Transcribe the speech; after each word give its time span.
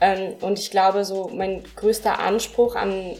Ähm, 0.00 0.34
und 0.40 0.58
ich 0.58 0.70
glaube, 0.70 1.04
so 1.04 1.28
mein 1.32 1.64
größter 1.76 2.18
Anspruch 2.18 2.76
an, 2.76 3.16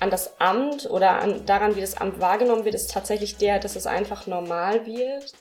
an 0.00 0.10
das 0.10 0.40
Amt 0.40 0.88
oder 0.90 1.20
an, 1.20 1.46
daran, 1.46 1.76
wie 1.76 1.80
das 1.80 1.96
Amt 1.96 2.20
wahrgenommen 2.20 2.64
wird, 2.64 2.74
ist 2.74 2.90
tatsächlich 2.90 3.36
der, 3.36 3.58
dass 3.58 3.76
es 3.76 3.86
einfach 3.86 4.26
normal 4.26 4.86
wird. 4.86 5.32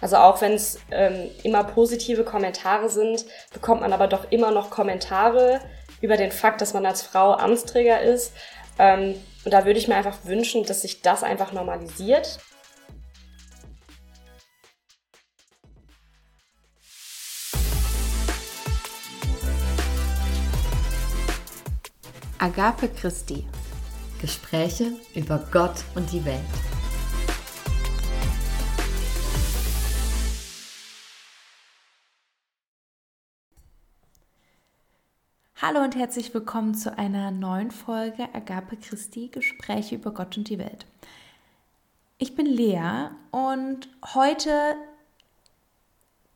Also 0.00 0.16
auch 0.16 0.40
wenn 0.40 0.52
es 0.52 0.78
ähm, 0.90 1.30
immer 1.44 1.64
positive 1.64 2.24
Kommentare 2.24 2.88
sind, 2.88 3.24
bekommt 3.52 3.82
man 3.82 3.92
aber 3.92 4.08
doch 4.08 4.30
immer 4.30 4.50
noch 4.50 4.70
Kommentare 4.70 5.60
über 6.00 6.16
den 6.16 6.32
Fakt, 6.32 6.60
dass 6.60 6.74
man 6.74 6.84
als 6.84 7.02
Frau 7.02 7.32
Amtsträger 7.34 8.00
ist. 8.00 8.32
Ähm, 8.78 9.14
und 9.44 9.52
da 9.54 9.64
würde 9.64 9.78
ich 9.78 9.88
mir 9.88 9.96
einfach 9.96 10.24
wünschen, 10.24 10.64
dass 10.64 10.82
sich 10.82 11.02
das 11.02 11.22
einfach 11.22 11.52
normalisiert. 11.52 12.38
Agape 22.42 22.88
Christi. 22.88 23.46
Gespräche 24.20 24.96
über 25.14 25.48
Gott 25.52 25.84
und 25.94 26.10
die 26.10 26.24
Welt. 26.24 26.40
Hallo 35.54 35.84
und 35.84 35.94
herzlich 35.94 36.34
willkommen 36.34 36.74
zu 36.74 36.98
einer 36.98 37.30
neuen 37.30 37.70
Folge 37.70 38.24
Agape 38.34 38.76
Christi 38.76 39.28
Gespräche 39.28 39.94
über 39.94 40.10
Gott 40.10 40.36
und 40.36 40.48
die 40.48 40.58
Welt. 40.58 40.84
Ich 42.18 42.34
bin 42.34 42.46
Lea 42.46 43.10
und 43.30 43.88
heute 44.14 44.74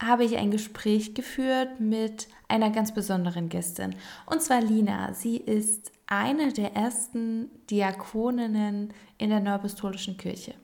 habe 0.01 0.23
ich 0.23 0.37
ein 0.37 0.53
Gespräch 0.53 1.17
geführt 1.17 1.81
mit 1.81 2.29
einer 2.49 2.71
ganz 2.71 2.93
besonderen 2.93 3.49
Gästin 3.49 3.95
und 4.27 4.43
zwar 4.43 4.61
Lina. 4.61 5.13
Sie 5.15 5.37
ist 5.37 5.93
eine 6.07 6.53
der 6.53 6.75
ersten 6.75 7.51
Diakoninnen 7.71 8.93
in 9.19 9.31
der 9.31 9.41
Neuapostolischen 9.41 10.17
Kirche. 10.17 10.55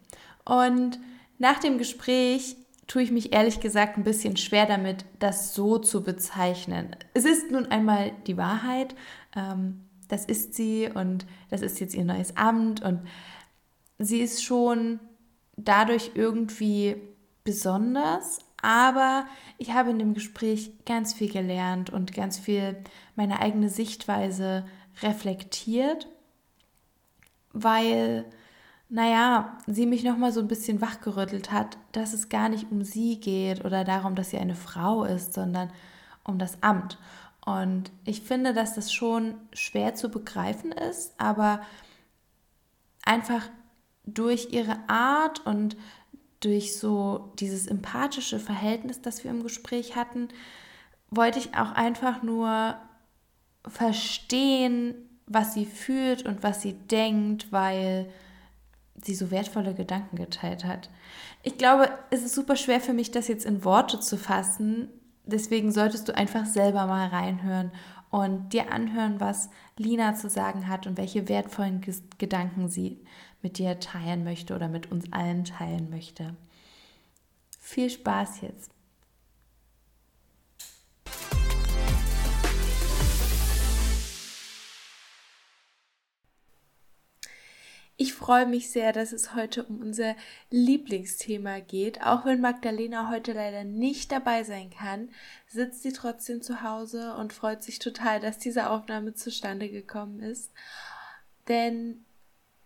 Und 0.45 0.99
nach 1.39 1.59
dem 1.59 1.79
Gespräch 1.79 2.57
tue 2.87 3.03
ich 3.03 3.11
mich 3.11 3.33
ehrlich 3.33 3.61
gesagt 3.61 3.97
ein 3.97 4.05
bisschen 4.05 4.37
schwer 4.37 4.67
damit, 4.67 5.05
das 5.19 5.55
so 5.55 5.79
zu 5.79 6.03
bezeichnen. 6.03 6.95
Es 7.15 7.25
ist 7.25 7.51
nun 7.51 7.67
einmal 7.67 8.13
die 8.27 8.37
Wahrheit, 8.37 8.95
ähm, 9.35 9.81
das 10.09 10.25
ist 10.27 10.55
sie 10.55 10.91
und 10.93 11.27
das 11.51 11.63
ist 11.63 11.81
jetzt 11.81 11.95
ihr 11.95 12.05
neues 12.05 12.37
Amt 12.37 12.83
und 12.83 13.01
sie 13.99 14.21
ist 14.21 14.45
schon 14.45 15.01
dadurch 15.57 16.13
irgendwie 16.15 16.97
besonders, 17.45 18.41
aber 18.63 19.27
ich 19.59 19.73
habe 19.73 19.91
in 19.91 19.99
dem 19.99 20.15
Gespräch 20.15 20.73
ganz 20.87 21.13
viel 21.13 21.31
gelernt 21.31 21.91
und 21.91 22.15
ganz 22.15 22.39
viel 22.39 22.83
meine 23.17 23.41
eigene 23.41 23.69
Sichtweise 23.69 24.65
reflektiert, 25.03 26.09
weil, 27.53 28.25
naja, 28.89 29.59
sie 29.67 29.85
mich 29.85 30.05
nochmal 30.05 30.33
so 30.33 30.41
ein 30.41 30.49
bisschen 30.49 30.81
wachgerüttelt 30.81 31.51
hat, 31.51 31.77
dass 31.91 32.13
es 32.13 32.29
gar 32.29 32.49
nicht 32.49 32.71
um 32.71 32.85
sie 32.85 33.19
geht 33.19 33.65
oder 33.65 33.85
darum, 33.85 34.15
dass 34.15 34.31
sie 34.31 34.39
eine 34.39 34.55
Frau 34.55 35.05
ist, 35.05 35.35
sondern 35.35 35.71
um 36.25 36.39
das 36.39 36.63
Amt. 36.63 36.99
Und 37.45 37.91
ich 38.05 38.23
finde, 38.23 38.55
dass 38.55 38.75
das 38.75 38.93
schon 38.93 39.35
schwer 39.53 39.97
zu 39.97 40.09
begreifen 40.09 40.71
ist, 40.71 41.15
aber 41.19 41.63
einfach 43.05 43.43
durch 44.05 44.53
ihre 44.53 44.77
Art 44.89 45.45
und 45.45 45.77
durch 46.43 46.77
so 46.77 47.33
dieses 47.39 47.67
empathische 47.67 48.39
Verhältnis, 48.39 49.01
das 49.01 49.25
wir 49.25 49.31
im 49.31 49.43
Gespräch 49.43 49.97
hatten, 49.97 50.29
wollte 51.11 51.39
ich 51.39 51.55
auch 51.55 51.73
einfach 51.73 52.23
nur 52.23 52.77
verstehen, 53.67 54.95
was 55.27 55.55
sie 55.55 55.67
fühlt 55.67 56.27
und 56.27 56.43
was 56.43 56.63
sie 56.63 56.73
denkt, 56.73 57.53
weil 57.53 58.11
sie 59.03 59.15
so 59.15 59.31
wertvolle 59.31 59.75
Gedanken 59.75 60.17
geteilt 60.17 60.65
hat. 60.65 60.91
Ich 61.43 61.59
glaube, 61.59 61.91
es 62.11 62.23
ist 62.23 62.35
super 62.35 62.57
schwer 62.57 62.81
für 62.81 62.93
mich, 62.93 63.11
das 63.11 63.29
jetzt 63.29 63.47
in 63.47 63.65
Worte 63.65 64.01
zu 64.01 64.17
fassen. 64.17 64.89
Deswegen 65.25 65.73
solltest 65.73 66.09
du 66.09 66.17
einfach 66.17 66.45
selber 66.45 66.87
mal 66.87 67.09
reinhören 67.09 67.73
und 68.11 68.53
dir 68.53 68.73
anhören, 68.73 69.21
was 69.21 69.49
Lina 69.77 70.15
zu 70.15 70.29
sagen 70.29 70.69
hat 70.69 70.87
und 70.87 70.99
welche 70.99 71.29
wertvollen 71.29 71.81
Gedanken 72.19 72.69
sie 72.69 73.01
mit 73.43 73.59
dir 73.59 73.81
teilen 73.81 74.25
möchte 74.25 74.55
oder 74.55 74.69
mit 74.69 74.91
uns 74.91 75.13
allen 75.13 75.45
teilen 75.45 75.91
möchte. 75.91 76.35
Viel 77.61 77.91
Spaß 77.91 78.41
jetzt. 78.43 78.71
Ich 88.03 88.15
freue 88.15 88.47
mich 88.47 88.71
sehr, 88.73 88.93
dass 88.93 89.13
es 89.13 89.33
heute 89.35 89.63
um 89.63 89.81
unser 89.81 90.17
Lieblingsthema 90.51 91.61
geht. 91.61 92.03
Auch 92.03 92.25
wenn 92.25 92.41
Magdalena 92.41 93.11
heute 93.11 93.33
leider 93.33 93.63
nicht 93.63 94.11
dabei 94.11 94.43
sein 94.43 94.71
kann, 94.71 95.11
sitzt 95.47 95.85
sie 95.85 95.93
trotzdem 95.93 96.43
zu 96.43 96.63
Hause 96.63 97.15
und 97.15 97.33
freut 97.33 97.63
sich 97.63 97.79
total, 97.79 98.19
dass 98.19 98.39
diese 98.39 98.71
Aufnahme 98.71 99.15
zustande 99.15 99.69
gekommen 99.69 100.19
ist. 100.19 100.51
Denn 101.47 102.05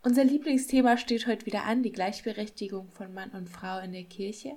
unser 0.06 0.22
Lieblingsthema 0.22 0.98
steht 0.98 1.26
heute 1.26 1.46
wieder 1.46 1.64
an, 1.64 1.82
die 1.82 1.90
Gleichberechtigung 1.90 2.92
von 2.92 3.12
Mann 3.12 3.30
und 3.30 3.48
Frau 3.48 3.80
in 3.80 3.90
der 3.90 4.04
Kirche. 4.04 4.52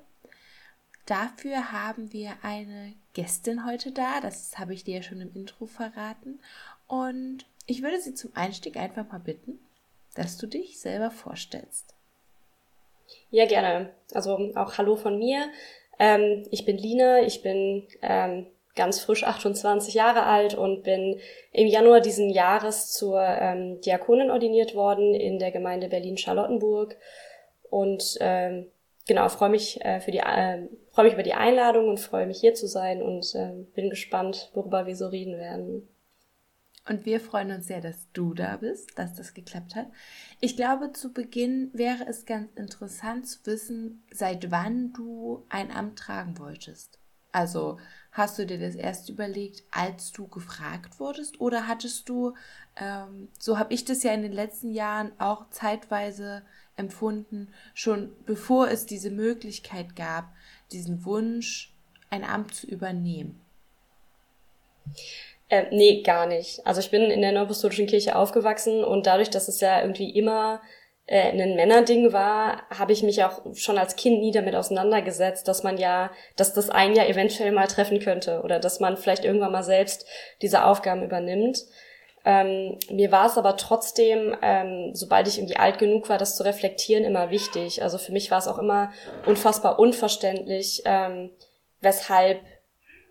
Dafür 1.08 1.72
haben 1.72 2.14
wir 2.14 2.34
eine 2.44 2.94
Gästin 3.14 3.66
heute 3.66 3.92
da, 3.92 4.22
das 4.22 4.60
habe 4.60 4.76
ich 4.76 4.84
dir 4.84 4.98
ja 4.98 5.02
schon 5.02 5.22
im 5.22 5.34
Intro 5.34 5.66
verraten. 5.66 6.40
Und 6.86 7.48
ich 7.66 7.82
würde 7.82 8.00
sie 8.00 8.14
zum 8.14 8.30
Einstieg 8.36 8.78
einfach 8.78 9.12
mal 9.12 9.18
bitten, 9.18 9.58
dass 10.14 10.38
du 10.38 10.46
dich 10.46 10.80
selber 10.80 11.10
vorstellst. 11.10 11.96
Ja, 13.32 13.48
gerne. 13.48 13.90
Also 14.14 14.52
auch 14.54 14.78
Hallo 14.78 14.98
von 14.98 15.18
mir. 15.18 15.50
Ähm, 15.98 16.46
ich 16.52 16.64
bin 16.64 16.78
Lina, 16.78 17.24
ich 17.24 17.42
bin 17.42 17.88
ähm, 18.04 18.46
ganz 18.80 19.02
frisch 19.02 19.26
28 19.26 19.94
Jahre 19.94 20.24
alt 20.24 20.56
und 20.56 20.84
bin 20.84 21.20
im 21.52 21.68
Januar 21.68 22.00
diesen 22.00 22.30
Jahres 22.30 22.94
zur 22.94 23.22
ähm, 23.22 23.82
Diakonin 23.82 24.32
ordiniert 24.32 24.74
worden 24.74 25.14
in 25.14 25.38
der 25.38 25.52
Gemeinde 25.52 25.90
Berlin-Charlottenburg 25.90 26.96
und 27.70 28.18
ähm, 28.22 28.68
genau 29.06 29.28
freue 29.28 29.50
mich 29.50 29.84
äh, 29.84 29.98
äh, 29.98 30.70
freue 30.94 31.06
mich 31.06 31.14
über 31.14 31.24
die 31.24 31.34
Einladung 31.34 31.90
und 31.90 32.00
freue 32.00 32.26
mich 32.26 32.40
hier 32.40 32.54
zu 32.54 32.68
sein 32.68 33.04
und 33.04 33.36
äh, 33.36 33.52
bin 33.76 33.90
gespannt, 33.90 34.50
worüber 34.54 34.88
wir 34.88 34.96
so 34.96 35.08
reden 35.08 35.38
werden. 35.38 35.90
Und 36.88 37.06
wir 37.06 37.20
freuen 37.20 37.52
uns 37.52 37.68
sehr, 37.68 37.82
dass 37.82 38.08
du 38.14 38.34
da 38.34 38.56
bist, 38.58 38.98
dass 38.98 39.14
das 39.14 39.34
geklappt 39.34 39.76
hat. 39.76 39.88
Ich 40.40 40.56
glaube, 40.56 40.94
zu 40.94 41.12
Beginn 41.12 41.70
wäre 41.74 42.08
es 42.08 42.26
ganz 42.26 42.50
interessant 42.56 43.28
zu 43.28 43.46
wissen, 43.46 44.04
seit 44.12 44.52
wann 44.52 44.94
du 44.94 45.46
ein 45.50 45.70
Amt 45.70 46.00
tragen 46.00 46.40
wolltest. 46.40 46.98
Also 47.32 47.78
hast 48.12 48.40
du 48.40 48.46
dir 48.46 48.60
das 48.60 48.76
erst 48.76 49.10
überlegt, 49.10 49.64
als 49.72 50.12
du 50.12 50.28
gefragt 50.28 51.00
wurdest, 51.00 51.40
oder 51.40 51.68
hattest 51.68 52.10
du, 52.10 52.34
ähm, 52.76 53.30
so 53.38 53.60
habe 53.60 53.74
ich 53.74 53.86
das 53.86 54.04
ja 54.04 54.12
in 54.14 54.24
den 54.24 54.34
letzten 54.34 54.74
Jahren 54.74 55.12
auch 55.20 55.50
zeitweise 55.52 56.42
empfunden, 56.76 57.54
schon 57.74 58.12
bevor 58.26 58.70
es 58.70 58.86
diese 58.86 59.12
Möglichkeit 59.12 59.96
gab, 59.96 60.26
diesen 60.72 61.06
Wunsch, 61.06 61.74
ein 62.10 62.24
Amt 62.24 62.56
zu 62.56 62.68
übernehmen? 62.68 63.40
Äh, 65.50 65.66
nee, 65.72 66.02
gar 66.04 66.26
nicht. 66.26 66.66
Also 66.66 66.80
ich 66.80 66.92
bin 66.92 67.04
in 67.04 67.22
der 67.22 67.32
Neuapostolischen 67.32 67.88
Kirche 67.88 68.16
aufgewachsen 68.16 68.84
und 68.84 69.08
dadurch, 69.08 69.30
dass 69.30 69.48
es 69.48 69.60
ja 69.62 69.82
irgendwie 69.82 70.10
immer 70.12 70.62
äh, 71.10 71.32
ein 71.32 71.56
Männerding 71.56 72.14
war, 72.14 72.70
habe 72.70 72.94
ich 72.94 73.02
mich 73.02 73.24
auch 73.24 73.42
schon 73.56 73.80
als 73.80 73.96
Kind 73.96 74.20
nie 74.20 74.32
damit 74.32 74.56
auseinandergesetzt, 74.56 75.48
dass 75.48 75.64
man 75.64 75.80
ja, 75.80 76.12
dass 76.36 76.54
das 76.54 76.70
ein 76.70 76.96
ja 76.96 77.04
eventuell 77.06 77.52
mal 77.52 77.66
treffen 77.66 78.00
könnte 78.00 78.42
oder 78.44 78.60
dass 78.60 78.80
man 78.80 78.96
vielleicht 78.96 79.26
irgendwann 79.26 79.52
mal 79.52 79.64
selbst 79.64 80.06
diese 80.44 80.66
Aufgaben 80.66 81.04
übernimmt. 81.04 81.66
Ähm, 82.26 82.78
mir 82.92 83.12
war 83.12 83.26
es 83.26 83.40
aber 83.40 83.58
trotzdem, 83.58 84.36
ähm, 84.44 84.92
sobald 84.94 85.28
ich 85.28 85.40
irgendwie 85.40 85.58
alt 85.58 85.80
genug 85.80 86.10
war, 86.10 86.20
das 86.20 86.36
zu 86.36 86.44
reflektieren, 86.44 87.06
immer 87.06 87.32
wichtig. 87.32 87.82
Also 87.82 87.98
für 87.98 88.12
mich 88.12 88.30
war 88.30 88.38
es 88.38 88.48
auch 88.48 88.60
immer 88.60 88.92
unfassbar 89.26 89.80
unverständlich, 89.80 90.84
ähm, 90.86 91.32
weshalb 91.82 92.40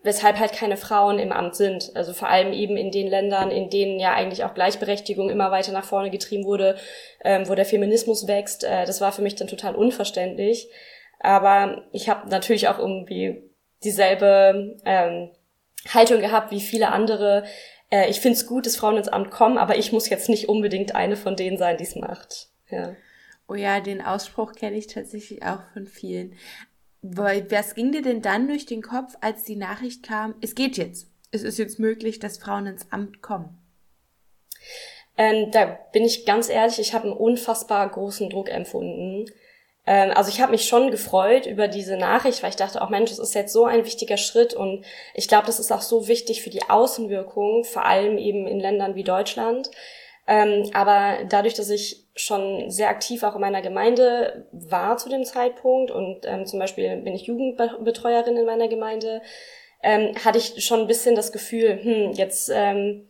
weshalb 0.01 0.39
halt 0.39 0.53
keine 0.53 0.77
Frauen 0.77 1.19
im 1.19 1.31
Amt 1.31 1.55
sind. 1.55 1.91
Also 1.95 2.13
vor 2.13 2.29
allem 2.29 2.53
eben 2.53 2.77
in 2.77 2.91
den 2.91 3.07
Ländern, 3.07 3.51
in 3.51 3.69
denen 3.69 3.99
ja 3.99 4.13
eigentlich 4.13 4.43
auch 4.43 4.53
Gleichberechtigung 4.53 5.29
immer 5.29 5.51
weiter 5.51 5.71
nach 5.71 5.83
vorne 5.83 6.09
getrieben 6.09 6.45
wurde, 6.45 6.77
ähm, 7.23 7.47
wo 7.49 7.55
der 7.55 7.65
Feminismus 7.65 8.27
wächst. 8.27 8.63
Äh, 8.63 8.85
das 8.85 9.01
war 9.01 9.11
für 9.11 9.21
mich 9.21 9.35
dann 9.35 9.47
total 9.47 9.75
unverständlich. 9.75 10.69
Aber 11.19 11.83
ich 11.91 12.07
habe 12.07 12.29
natürlich 12.29 12.69
auch 12.69 12.79
irgendwie 12.79 13.43
dieselbe 13.83 14.77
ähm, 14.85 15.31
Haltung 15.93 16.21
gehabt 16.21 16.51
wie 16.51 16.61
viele 16.61 16.89
andere. 16.89 17.43
Äh, 17.89 18.09
ich 18.09 18.21
finde 18.21 18.37
es 18.37 18.47
gut, 18.47 18.65
dass 18.65 18.77
Frauen 18.77 18.97
ins 18.97 19.09
Amt 19.09 19.31
kommen, 19.31 19.57
aber 19.57 19.77
ich 19.77 19.91
muss 19.91 20.09
jetzt 20.09 20.29
nicht 20.29 20.47
unbedingt 20.47 20.95
eine 20.95 21.17
von 21.17 21.35
denen 21.35 21.57
sein, 21.57 21.77
die 21.77 21.83
es 21.83 21.95
macht. 21.95 22.47
Ja. 22.69 22.95
Oh 23.49 23.55
ja, 23.55 23.79
den 23.79 24.01
Ausspruch 24.01 24.53
kenne 24.53 24.77
ich 24.77 24.87
tatsächlich 24.87 25.43
auch 25.43 25.61
von 25.73 25.87
vielen. 25.87 26.35
Was 27.01 27.75
ging 27.75 27.91
dir 27.91 28.01
denn 28.01 28.21
dann 28.21 28.47
durch 28.47 28.65
den 28.65 28.81
Kopf, 28.81 29.15
als 29.21 29.43
die 29.43 29.55
Nachricht 29.55 30.03
kam, 30.03 30.35
es 30.41 30.53
geht 30.53 30.77
jetzt? 30.77 31.09
es 31.31 31.43
ist 31.43 31.57
jetzt 31.57 31.79
möglich, 31.79 32.19
dass 32.19 32.37
Frauen 32.37 32.67
ins 32.67 32.91
Amt 32.91 33.21
kommen? 33.21 33.57
Ähm, 35.17 35.51
da 35.51 35.77
bin 35.91 36.03
ich 36.03 36.25
ganz 36.25 36.49
ehrlich, 36.49 36.79
ich 36.79 36.93
habe 36.93 37.05
einen 37.05 37.17
unfassbar 37.17 37.87
großen 37.89 38.29
Druck 38.29 38.49
empfunden. 38.49 39.25
Ähm, 39.85 40.11
also 40.15 40.29
ich 40.29 40.41
habe 40.41 40.51
mich 40.51 40.67
schon 40.67 40.91
gefreut 40.91 41.45
über 41.45 41.67
diese 41.67 41.97
Nachricht, 41.97 42.41
weil 42.41 42.51
ich 42.51 42.55
dachte, 42.55 42.81
auch 42.81 42.89
Mensch, 42.89 43.09
das 43.09 43.19
ist 43.19 43.35
jetzt 43.35 43.53
so 43.53 43.65
ein 43.65 43.85
wichtiger 43.85 44.17
Schritt 44.17 44.53
und 44.53 44.85
ich 45.13 45.27
glaube, 45.27 45.45
das 45.45 45.59
ist 45.59 45.71
auch 45.71 45.81
so 45.81 46.07
wichtig 46.07 46.41
für 46.41 46.49
die 46.49 46.69
Außenwirkung, 46.69 47.63
vor 47.63 47.85
allem 47.85 48.17
eben 48.17 48.47
in 48.47 48.59
Ländern 48.59 48.95
wie 48.95 49.03
Deutschland. 49.03 49.69
Ähm, 50.27 50.69
aber 50.73 51.25
dadurch, 51.27 51.55
dass 51.55 51.69
ich 51.69 52.05
schon 52.19 52.69
sehr 52.69 52.89
aktiv 52.89 53.23
auch 53.23 53.35
in 53.35 53.41
meiner 53.41 53.61
Gemeinde 53.61 54.45
war 54.51 54.97
zu 54.97 55.09
dem 55.09 55.23
Zeitpunkt 55.23 55.89
und 55.89 56.25
ähm, 56.25 56.45
zum 56.45 56.59
Beispiel 56.59 56.97
bin 56.97 57.15
ich 57.15 57.23
Jugendbetreuerin 57.23 58.37
in 58.37 58.45
meiner 58.45 58.67
Gemeinde, 58.67 59.21
ähm, 59.81 60.13
hatte 60.23 60.37
ich 60.37 60.63
schon 60.65 60.81
ein 60.81 60.87
bisschen 60.87 61.15
das 61.15 61.31
Gefühl, 61.31 61.79
hm, 61.81 62.11
jetzt 62.11 62.51
ähm, 62.53 63.07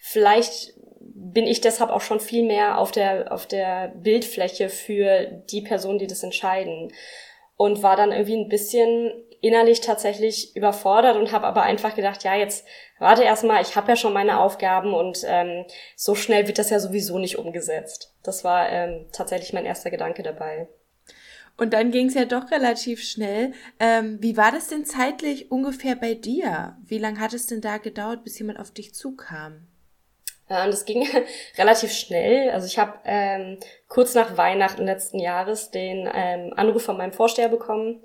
vielleicht 0.00 0.74
bin 1.00 1.46
ich 1.46 1.60
deshalb 1.60 1.90
auch 1.90 2.00
schon 2.00 2.20
viel 2.20 2.44
mehr 2.44 2.78
auf 2.78 2.92
der, 2.92 3.32
auf 3.32 3.46
der 3.46 3.88
Bildfläche 3.88 4.68
für 4.68 5.26
die 5.50 5.60
Personen, 5.60 5.98
die 5.98 6.06
das 6.06 6.22
entscheiden. 6.22 6.92
Und 7.56 7.82
war 7.82 7.96
dann 7.96 8.12
irgendwie 8.12 8.36
ein 8.36 8.48
bisschen 8.48 9.12
innerlich 9.46 9.80
tatsächlich 9.80 10.56
überfordert 10.56 11.16
und 11.16 11.32
habe 11.32 11.46
aber 11.46 11.62
einfach 11.62 11.94
gedacht, 11.94 12.24
ja, 12.24 12.34
jetzt 12.34 12.66
warte 12.98 13.22
erstmal, 13.22 13.62
ich 13.62 13.76
habe 13.76 13.88
ja 13.88 13.96
schon 13.96 14.12
meine 14.12 14.40
Aufgaben 14.40 14.92
und 14.92 15.22
ähm, 15.26 15.64
so 15.94 16.14
schnell 16.14 16.46
wird 16.46 16.58
das 16.58 16.70
ja 16.70 16.80
sowieso 16.80 17.18
nicht 17.18 17.38
umgesetzt. 17.38 18.14
Das 18.22 18.42
war 18.44 18.68
ähm, 18.68 19.06
tatsächlich 19.12 19.52
mein 19.52 19.66
erster 19.66 19.90
Gedanke 19.90 20.22
dabei. 20.22 20.68
Und 21.56 21.72
dann 21.72 21.90
ging 21.90 22.08
es 22.08 22.14
ja 22.14 22.26
doch 22.26 22.50
relativ 22.50 23.02
schnell. 23.02 23.52
Ähm, 23.80 24.18
wie 24.20 24.36
war 24.36 24.52
das 24.52 24.68
denn 24.68 24.84
zeitlich 24.84 25.50
ungefähr 25.50 25.96
bei 25.96 26.14
dir? 26.14 26.76
Wie 26.84 26.98
lange 26.98 27.20
hat 27.20 27.32
es 27.32 27.46
denn 27.46 27.62
da 27.62 27.78
gedauert, 27.78 28.24
bis 28.24 28.38
jemand 28.38 28.58
auf 28.58 28.72
dich 28.72 28.94
zukam? 28.94 29.68
Und 30.48 30.68
das 30.68 30.84
ging 30.84 31.06
relativ 31.58 31.92
schnell. 31.92 32.50
Also 32.50 32.66
ich 32.66 32.78
habe 32.78 32.98
ähm, 33.04 33.58
kurz 33.88 34.14
nach 34.14 34.36
Weihnachten 34.36 34.84
letzten 34.84 35.18
Jahres 35.18 35.70
den 35.70 36.08
ähm, 36.12 36.52
Anruf 36.56 36.82
von 36.84 36.96
meinem 36.96 37.12
Vorsteher 37.12 37.48
bekommen, 37.48 38.02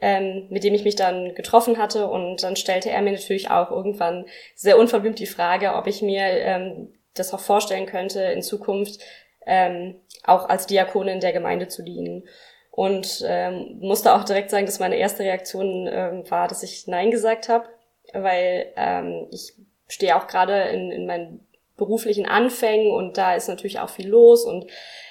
ähm, 0.00 0.46
mit 0.50 0.64
dem 0.64 0.74
ich 0.74 0.84
mich 0.84 0.96
dann 0.96 1.34
getroffen 1.34 1.78
hatte. 1.78 2.06
Und 2.06 2.42
dann 2.42 2.56
stellte 2.56 2.90
er 2.90 3.02
mir 3.02 3.12
natürlich 3.12 3.50
auch 3.50 3.70
irgendwann 3.70 4.26
sehr 4.54 4.78
unverblümt 4.78 5.18
die 5.18 5.26
Frage, 5.26 5.74
ob 5.74 5.86
ich 5.86 6.02
mir 6.02 6.22
ähm, 6.22 6.92
das 7.14 7.32
auch 7.32 7.40
vorstellen 7.40 7.86
könnte, 7.86 8.20
in 8.20 8.42
Zukunft 8.42 9.00
ähm, 9.46 9.96
auch 10.24 10.48
als 10.48 10.66
Diakonin 10.66 11.20
der 11.20 11.32
Gemeinde 11.32 11.68
zu 11.68 11.82
dienen. 11.82 12.24
Und 12.70 13.24
ähm, 13.26 13.78
musste 13.80 14.14
auch 14.14 14.24
direkt 14.24 14.50
sagen, 14.50 14.66
dass 14.66 14.80
meine 14.80 14.96
erste 14.96 15.22
Reaktion 15.22 15.88
ähm, 15.90 16.28
war, 16.28 16.48
dass 16.48 16.64
ich 16.64 16.88
Nein 16.88 17.12
gesagt 17.12 17.48
habe, 17.48 17.68
weil 18.12 18.72
ähm, 18.76 19.28
ich 19.30 19.52
stehe 19.86 20.16
auch 20.16 20.26
gerade 20.26 20.62
in, 20.70 20.90
in 20.90 21.06
meinen 21.06 21.46
beruflichen 21.76 22.26
Anfängen 22.26 22.90
und 22.92 23.16
da 23.18 23.34
ist 23.34 23.48
natürlich 23.48 23.80
auch 23.80 23.90
viel 23.90 24.08
los 24.08 24.44
und 24.44 24.66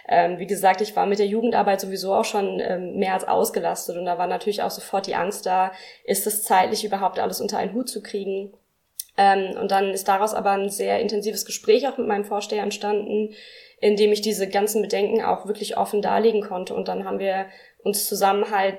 ähm, 0.07 0.39
wie 0.39 0.47
gesagt, 0.47 0.81
ich 0.81 0.95
war 0.95 1.05
mit 1.05 1.19
der 1.19 1.27
Jugendarbeit 1.27 1.81
sowieso 1.81 2.13
auch 2.13 2.25
schon 2.25 2.59
ähm, 2.59 2.97
mehr 2.97 3.13
als 3.13 3.27
ausgelastet 3.27 3.97
und 3.97 4.05
da 4.05 4.17
war 4.17 4.27
natürlich 4.27 4.61
auch 4.61 4.71
sofort 4.71 5.07
die 5.07 5.15
Angst 5.15 5.45
da, 5.45 5.71
ist 6.03 6.27
es 6.27 6.43
zeitlich 6.43 6.83
überhaupt 6.83 7.19
alles 7.19 7.41
unter 7.41 7.57
einen 7.57 7.73
Hut 7.73 7.89
zu 7.89 8.01
kriegen. 8.01 8.53
Ähm, 9.17 9.55
und 9.59 9.71
dann 9.71 9.91
ist 9.91 10.07
daraus 10.07 10.33
aber 10.33 10.51
ein 10.51 10.69
sehr 10.69 10.99
intensives 10.99 11.45
Gespräch 11.45 11.87
auch 11.87 11.97
mit 11.97 12.07
meinem 12.07 12.25
Vorsteher 12.25 12.63
entstanden, 12.63 13.33
in 13.79 13.95
dem 13.95 14.11
ich 14.11 14.21
diese 14.21 14.49
ganzen 14.49 14.81
Bedenken 14.81 15.21
auch 15.21 15.45
wirklich 15.45 15.77
offen 15.77 16.01
darlegen 16.01 16.41
konnte. 16.41 16.73
Und 16.73 16.87
dann 16.87 17.05
haben 17.05 17.19
wir 17.19 17.45
uns 17.83 18.07
zusammen 18.07 18.49
halt 18.49 18.77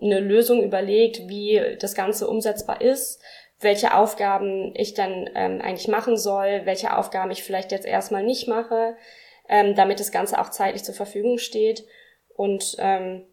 eine 0.00 0.20
Lösung 0.20 0.62
überlegt, 0.62 1.28
wie 1.28 1.60
das 1.80 1.94
Ganze 1.94 2.28
umsetzbar 2.28 2.80
ist 2.80 3.20
welche 3.60 3.94
Aufgaben 3.94 4.72
ich 4.74 4.94
dann 4.94 5.28
ähm, 5.34 5.60
eigentlich 5.60 5.88
machen 5.88 6.16
soll, 6.16 6.62
welche 6.64 6.96
Aufgaben 6.96 7.30
ich 7.30 7.42
vielleicht 7.42 7.72
jetzt 7.72 7.86
erstmal 7.86 8.22
nicht 8.22 8.46
mache, 8.46 8.96
ähm, 9.48 9.74
damit 9.74 10.00
das 10.00 10.12
Ganze 10.12 10.40
auch 10.40 10.50
zeitlich 10.50 10.84
zur 10.84 10.94
Verfügung 10.94 11.38
steht. 11.38 11.84
Und 12.34 12.76
ähm, 12.78 13.24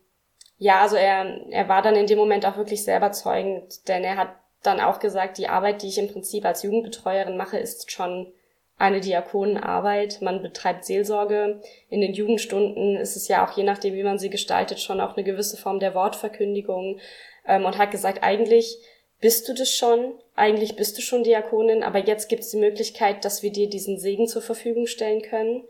ja, 0.58 0.82
also 0.82 0.96
er, 0.96 1.42
er 1.52 1.68
war 1.68 1.82
dann 1.82 1.96
in 1.96 2.08
dem 2.08 2.18
Moment 2.18 2.46
auch 2.46 2.58
wirklich 2.58 2.84
sehr 2.84 2.98
überzeugend, 2.98 3.88
denn 3.88 4.04
er 4.04 4.18
hat 4.18 4.30
dann 4.64 4.80
auch 4.80 5.00
gesagt, 5.00 5.38
die 5.38 5.48
Arbeit, 5.48 5.82
die 5.82 5.88
ich 5.88 5.98
im 5.98 6.08
Prinzip 6.08 6.46
als 6.46 6.64
Jugendbetreuerin 6.64 7.38
mache, 7.38 7.58
ist 7.58 7.92
schon 7.92 8.32
eine 8.78 9.00
Diakonenarbeit. 9.00 10.22
Man 10.22 10.42
betreibt 10.42 10.86
Seelsorge. 10.86 11.62
In 11.90 12.02
den 12.02 12.14
Jugendstunden 12.14 12.98
ist 12.98 13.16
es 13.16 13.28
ja 13.28 13.46
auch 13.46 13.56
je 13.56 13.64
nachdem, 13.64 13.94
wie 13.94 14.04
man 14.04 14.20
sie 14.20 14.30
gestaltet, 14.30 14.80
schon 14.80 15.00
auch 15.00 15.16
eine 15.16 15.24
gewisse 15.24 15.58
Form 15.58 15.80
der 15.80 15.94
Wortverkündigung. 15.94 17.00
Ähm, 17.48 17.66
und 17.66 17.78
hat 17.78 17.92
gesagt, 17.92 18.24
eigentlich 18.24 18.80
bist 19.22 19.48
du 19.48 19.54
das 19.54 19.72
schon, 19.72 20.14
eigentlich 20.36 20.76
bist 20.76 20.98
du 20.98 21.02
schon 21.02 21.24
Diakonin, 21.24 21.84
aber 21.84 22.00
jetzt 22.00 22.28
gibt 22.28 22.44
es 22.44 22.52
die 22.52 22.58
Möglichkeit, 22.58 23.24
dass 23.24 23.44
wir 23.44 23.52
dir 23.52 23.70
diesen 23.70 23.98
Segen 23.98 24.28
zur 24.28 24.42
Verfügung 24.42 24.88
stellen 24.88 25.22
können. 25.22 25.64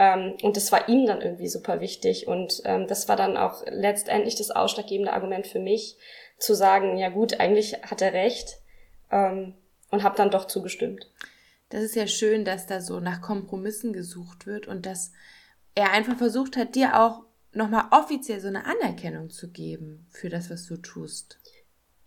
Ähm, 0.00 0.34
und 0.42 0.56
das 0.56 0.72
war 0.72 0.88
ihm 0.88 1.06
dann 1.06 1.20
irgendwie 1.20 1.48
super 1.48 1.80
wichtig. 1.80 2.26
Und 2.26 2.62
ähm, 2.64 2.86
das 2.88 3.06
war 3.06 3.16
dann 3.16 3.36
auch 3.36 3.62
letztendlich 3.66 4.34
das 4.34 4.50
ausschlaggebende 4.50 5.12
Argument 5.12 5.46
für 5.46 5.60
mich, 5.60 5.98
zu 6.38 6.54
sagen, 6.54 6.96
ja 6.96 7.10
gut, 7.10 7.38
eigentlich 7.38 7.82
hat 7.82 8.00
er 8.00 8.14
recht 8.14 8.56
ähm, 9.10 9.54
und 9.90 10.02
habe 10.02 10.16
dann 10.16 10.30
doch 10.30 10.46
zugestimmt. 10.46 11.10
Das 11.68 11.82
ist 11.82 11.96
ja 11.96 12.06
schön, 12.06 12.46
dass 12.46 12.66
da 12.66 12.80
so 12.80 12.98
nach 12.98 13.20
Kompromissen 13.20 13.92
gesucht 13.92 14.46
wird 14.46 14.66
und 14.66 14.86
dass 14.86 15.12
er 15.74 15.92
einfach 15.92 16.16
versucht 16.16 16.56
hat, 16.56 16.74
dir 16.74 16.98
auch 16.98 17.20
nochmal 17.52 17.84
offiziell 17.90 18.40
so 18.40 18.48
eine 18.48 18.64
Anerkennung 18.64 19.28
zu 19.28 19.50
geben 19.50 20.06
für 20.08 20.30
das, 20.30 20.48
was 20.48 20.64
du 20.64 20.78
tust. 20.78 21.38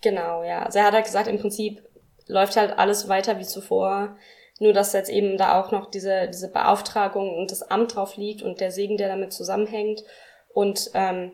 Genau, 0.01 0.43
ja. 0.43 0.63
Also 0.63 0.79
er 0.79 0.85
hat 0.85 0.93
halt 0.93 1.05
gesagt, 1.05 1.27
im 1.27 1.39
Prinzip 1.39 1.87
läuft 2.25 2.57
halt 2.57 2.77
alles 2.79 3.07
weiter 3.07 3.37
wie 3.37 3.45
zuvor. 3.45 4.17
Nur, 4.63 4.71
dass 4.71 4.93
jetzt 4.93 5.09
eben 5.09 5.37
da 5.37 5.59
auch 5.59 5.71
noch 5.71 5.91
diese, 5.91 6.29
diese 6.29 6.47
Beauftragung 6.47 7.37
und 7.37 7.51
das 7.51 7.63
Amt 7.63 7.95
drauf 7.95 8.15
liegt 8.15 8.41
und 8.43 8.61
der 8.61 8.71
Segen, 8.71 8.95
der 8.95 9.09
damit 9.09 9.33
zusammenhängt. 9.33 10.05
Und 10.53 10.89
ähm, 10.93 11.33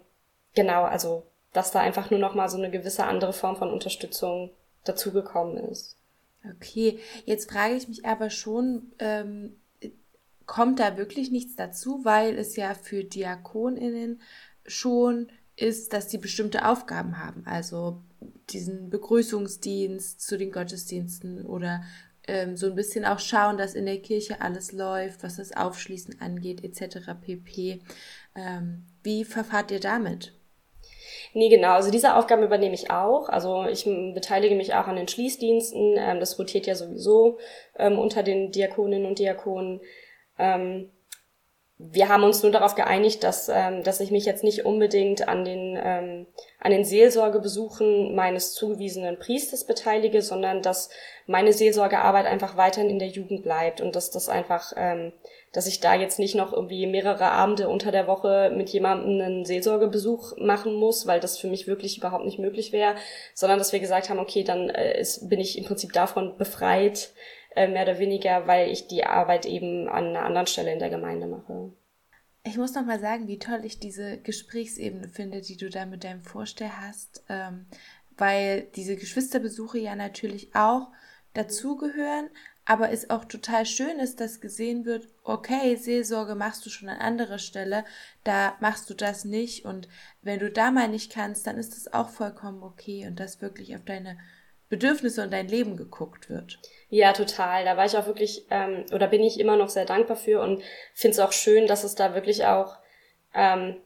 genau, 0.55 0.83
also 0.83 1.27
dass 1.53 1.69
da 1.69 1.79
einfach 1.79 2.09
nur 2.09 2.19
noch 2.19 2.33
mal 2.33 2.49
so 2.49 2.57
eine 2.57 2.71
gewisse 2.71 3.03
andere 3.03 3.33
Form 3.33 3.55
von 3.55 3.71
Unterstützung 3.71 4.49
dazugekommen 4.83 5.57
ist. 5.57 5.95
Okay, 6.55 6.97
jetzt 7.25 7.51
frage 7.51 7.75
ich 7.75 7.87
mich 7.87 8.03
aber 8.03 8.31
schon, 8.31 8.93
ähm, 8.97 9.57
kommt 10.47 10.79
da 10.79 10.97
wirklich 10.97 11.29
nichts 11.29 11.55
dazu, 11.55 12.03
weil 12.05 12.35
es 12.35 12.55
ja 12.55 12.73
für 12.73 13.03
DiakonInnen 13.03 14.21
schon 14.65 15.31
ist, 15.55 15.93
dass 15.93 16.09
sie 16.09 16.17
bestimmte 16.17 16.67
Aufgaben 16.67 17.23
haben. 17.23 17.43
Also 17.45 18.01
diesen 18.49 18.89
Begrüßungsdienst 18.89 20.19
zu 20.19 20.35
den 20.35 20.51
Gottesdiensten 20.51 21.45
oder 21.45 21.83
ähm, 22.29 22.55
so 22.55 22.67
ein 22.67 22.75
bisschen 22.75 23.05
auch 23.05 23.19
schauen, 23.19 23.57
dass 23.57 23.73
in 23.75 23.85
der 23.85 23.99
Kirche 23.99 24.41
alles 24.41 24.71
läuft, 24.71 25.23
was 25.23 25.37
das 25.37 25.55
Aufschließen 25.55 26.21
angeht, 26.21 26.63
etc. 26.63 27.11
pp. 27.21 27.81
Ähm, 28.35 28.85
wie 29.03 29.25
verfahrt 29.25 29.71
ihr 29.71 29.79
damit? 29.79 30.33
Nee, 31.33 31.49
genau. 31.49 31.73
Also 31.73 31.91
diese 31.91 32.15
Aufgaben 32.15 32.43
übernehme 32.43 32.75
ich 32.75 32.91
auch. 32.91 33.29
Also 33.29 33.65
ich 33.65 33.83
beteilige 33.85 34.55
mich 34.55 34.73
auch 34.73 34.87
an 34.87 34.95
den 34.95 35.07
Schließdiensten. 35.07 35.95
Ähm, 35.97 36.19
das 36.19 36.39
rotiert 36.39 36.67
ja 36.67 36.75
sowieso 36.75 37.37
ähm, 37.77 37.99
unter 37.99 38.23
den 38.23 38.51
Diakoninnen 38.51 39.07
und 39.07 39.19
Diakonen. 39.19 39.81
Ähm, 40.37 40.91
wir 41.81 42.09
haben 42.09 42.23
uns 42.23 42.43
nur 42.43 42.51
darauf 42.51 42.75
geeinigt, 42.75 43.23
dass, 43.23 43.47
ähm, 43.47 43.83
dass 43.83 44.01
ich 44.01 44.11
mich 44.11 44.25
jetzt 44.25 44.43
nicht 44.43 44.65
unbedingt 44.65 45.29
an 45.29 45.45
den, 45.45 45.79
ähm, 45.81 46.27
an 46.59 46.71
den 46.71 46.83
Seelsorgebesuchen 46.83 48.13
meines 48.13 48.53
zugewiesenen 48.53 49.17
Priesters 49.17 49.63
beteilige, 49.63 50.21
sondern 50.21 50.61
dass 50.61 50.89
meine 51.25 51.53
Seelsorgearbeit 51.53 52.25
einfach 52.25 52.57
weiterhin 52.57 52.89
in 52.89 52.99
der 52.99 53.07
Jugend 53.07 53.43
bleibt 53.43 53.79
und 53.79 53.95
dass 53.95 54.11
das 54.11 54.27
einfach, 54.27 54.73
ähm, 54.75 55.13
dass 55.53 55.67
ich 55.67 55.79
da 55.79 55.95
jetzt 55.95 56.19
nicht 56.19 56.35
noch 56.35 56.51
irgendwie 56.51 56.85
mehrere 56.85 57.31
Abende 57.31 57.69
unter 57.69 57.93
der 57.93 58.07
Woche 58.07 58.51
mit 58.53 58.67
jemandem 58.71 59.21
einen 59.21 59.45
Seelsorgebesuch 59.45 60.35
machen 60.37 60.73
muss, 60.73 61.07
weil 61.07 61.21
das 61.21 61.37
für 61.37 61.47
mich 61.47 61.65
wirklich 61.65 61.97
überhaupt 61.97 62.25
nicht 62.25 62.39
möglich 62.39 62.73
wäre, 62.73 62.95
sondern 63.33 63.57
dass 63.57 63.71
wir 63.71 63.79
gesagt 63.79 64.09
haben, 64.09 64.19
okay, 64.19 64.43
dann 64.43 64.69
äh, 64.69 64.99
ist, 64.99 65.29
bin 65.29 65.39
ich 65.39 65.57
im 65.57 65.63
Prinzip 65.63 65.93
davon 65.93 66.35
befreit, 66.37 67.11
äh, 67.59 67.67
mehr 67.67 67.83
oder 67.83 67.99
weniger, 67.99 68.47
weil 68.47 68.71
ich 68.71 68.87
die 68.87 69.05
Arbeit 69.05 69.45
eben 69.45 69.89
an 69.89 70.07
einer 70.07 70.23
anderen 70.23 70.47
Stelle 70.47 70.71
in 70.71 70.79
der 70.79 70.89
Gemeinde 70.89 71.27
mache. 71.27 71.73
Ich 72.45 72.55
muss 72.55 72.73
noch 72.73 72.85
mal 72.85 73.01
sagen, 73.01 73.27
wie 73.27 73.37
toll 73.37 73.65
ich 73.65 73.79
diese 73.79 74.17
Gesprächsebene 74.17 75.09
finde, 75.09 75.41
die 75.41 75.57
du 75.57 75.69
da 75.69 75.85
mit 75.85 76.05
deinem 76.05 76.23
Vorsteher 76.23 76.79
hast, 76.79 77.21
ähm, 77.27 77.65
weil 78.17 78.67
diese 78.77 78.95
Geschwisterbesuche 78.95 79.77
ja 79.77 79.95
natürlich 79.95 80.55
auch 80.55 80.87
dazugehören, 81.33 82.29
aber 82.63 82.91
es 82.91 83.09
auch 83.09 83.25
total 83.25 83.65
schön 83.65 83.99
ist, 83.99 84.21
dass 84.21 84.39
gesehen 84.39 84.85
wird, 84.85 85.09
okay, 85.25 85.75
Seelsorge 85.75 86.35
machst 86.35 86.65
du 86.65 86.69
schon 86.69 86.87
an 86.87 86.99
anderer 86.99 87.39
Stelle, 87.39 87.83
da 88.23 88.55
machst 88.61 88.89
du 88.89 88.93
das 88.93 89.25
nicht 89.25 89.65
und 89.65 89.89
wenn 90.21 90.39
du 90.39 90.49
da 90.49 90.71
mal 90.71 90.87
nicht 90.87 91.11
kannst, 91.11 91.45
dann 91.45 91.57
ist 91.57 91.75
das 91.75 91.93
auch 91.93 92.07
vollkommen 92.07 92.63
okay 92.63 93.05
und 93.05 93.19
dass 93.19 93.41
wirklich 93.41 93.75
auf 93.75 93.83
deine 93.83 94.17
Bedürfnisse 94.69 95.23
und 95.23 95.33
dein 95.33 95.49
Leben 95.49 95.75
geguckt 95.75 96.29
wird. 96.29 96.59
Ja, 96.89 97.13
total. 97.13 97.65
Da 97.65 97.77
war 97.77 97.85
ich 97.85 97.95
auch 97.97 98.07
wirklich, 98.07 98.45
ähm, 98.49 98.85
oder 98.93 99.07
bin 99.07 99.23
ich 99.23 99.39
immer 99.39 99.55
noch 99.55 99.69
sehr 99.69 99.85
dankbar 99.85 100.17
für 100.17 100.41
und 100.41 100.63
finde 100.93 101.13
es 101.13 101.19
auch 101.19 101.31
schön, 101.31 101.67
dass 101.67 101.83
es 101.83 101.95
da 101.95 102.15
wirklich 102.15 102.45
auch, 102.45 102.77
ähm, 103.35 103.77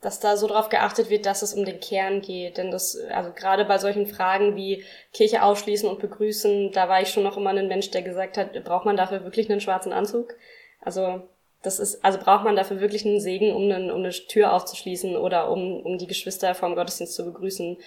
dass 0.00 0.20
da 0.20 0.36
so 0.36 0.48
drauf 0.48 0.68
geachtet 0.68 1.10
wird, 1.10 1.26
dass 1.26 1.42
es 1.42 1.54
um 1.54 1.64
den 1.64 1.80
Kern 1.80 2.20
geht. 2.20 2.58
Denn 2.58 2.70
das, 2.72 2.98
also 3.10 3.30
gerade 3.32 3.64
bei 3.64 3.78
solchen 3.78 4.06
Fragen 4.06 4.56
wie 4.56 4.84
Kirche 5.12 5.42
aufschließen 5.42 5.88
und 5.88 6.00
begrüßen, 6.00 6.72
da 6.72 6.88
war 6.88 7.00
ich 7.00 7.08
schon 7.08 7.22
noch 7.22 7.36
immer 7.36 7.50
ein 7.50 7.68
Mensch, 7.68 7.90
der 7.90 8.02
gesagt 8.02 8.36
hat, 8.36 8.52
braucht 8.64 8.84
man 8.84 8.96
dafür 8.96 9.22
wirklich 9.24 9.48
einen 9.50 9.60
schwarzen 9.60 9.92
Anzug? 9.92 10.34
Also 10.80 11.22
das 11.62 11.78
ist, 11.78 12.04
also 12.04 12.18
braucht 12.18 12.44
man 12.44 12.56
dafür 12.56 12.80
wirklich 12.80 13.06
einen 13.06 13.20
Segen, 13.20 13.54
um, 13.54 13.62
einen, 13.62 13.90
um 13.90 14.00
eine 14.00 14.10
Tür 14.10 14.52
aufzuschließen 14.52 15.16
oder 15.16 15.50
um, 15.50 15.80
um 15.80 15.98
die 15.98 16.06
Geschwister 16.08 16.54
vom 16.54 16.74
Gottesdienst 16.74 17.14
zu 17.14 17.24
begrüßen. 17.24 17.78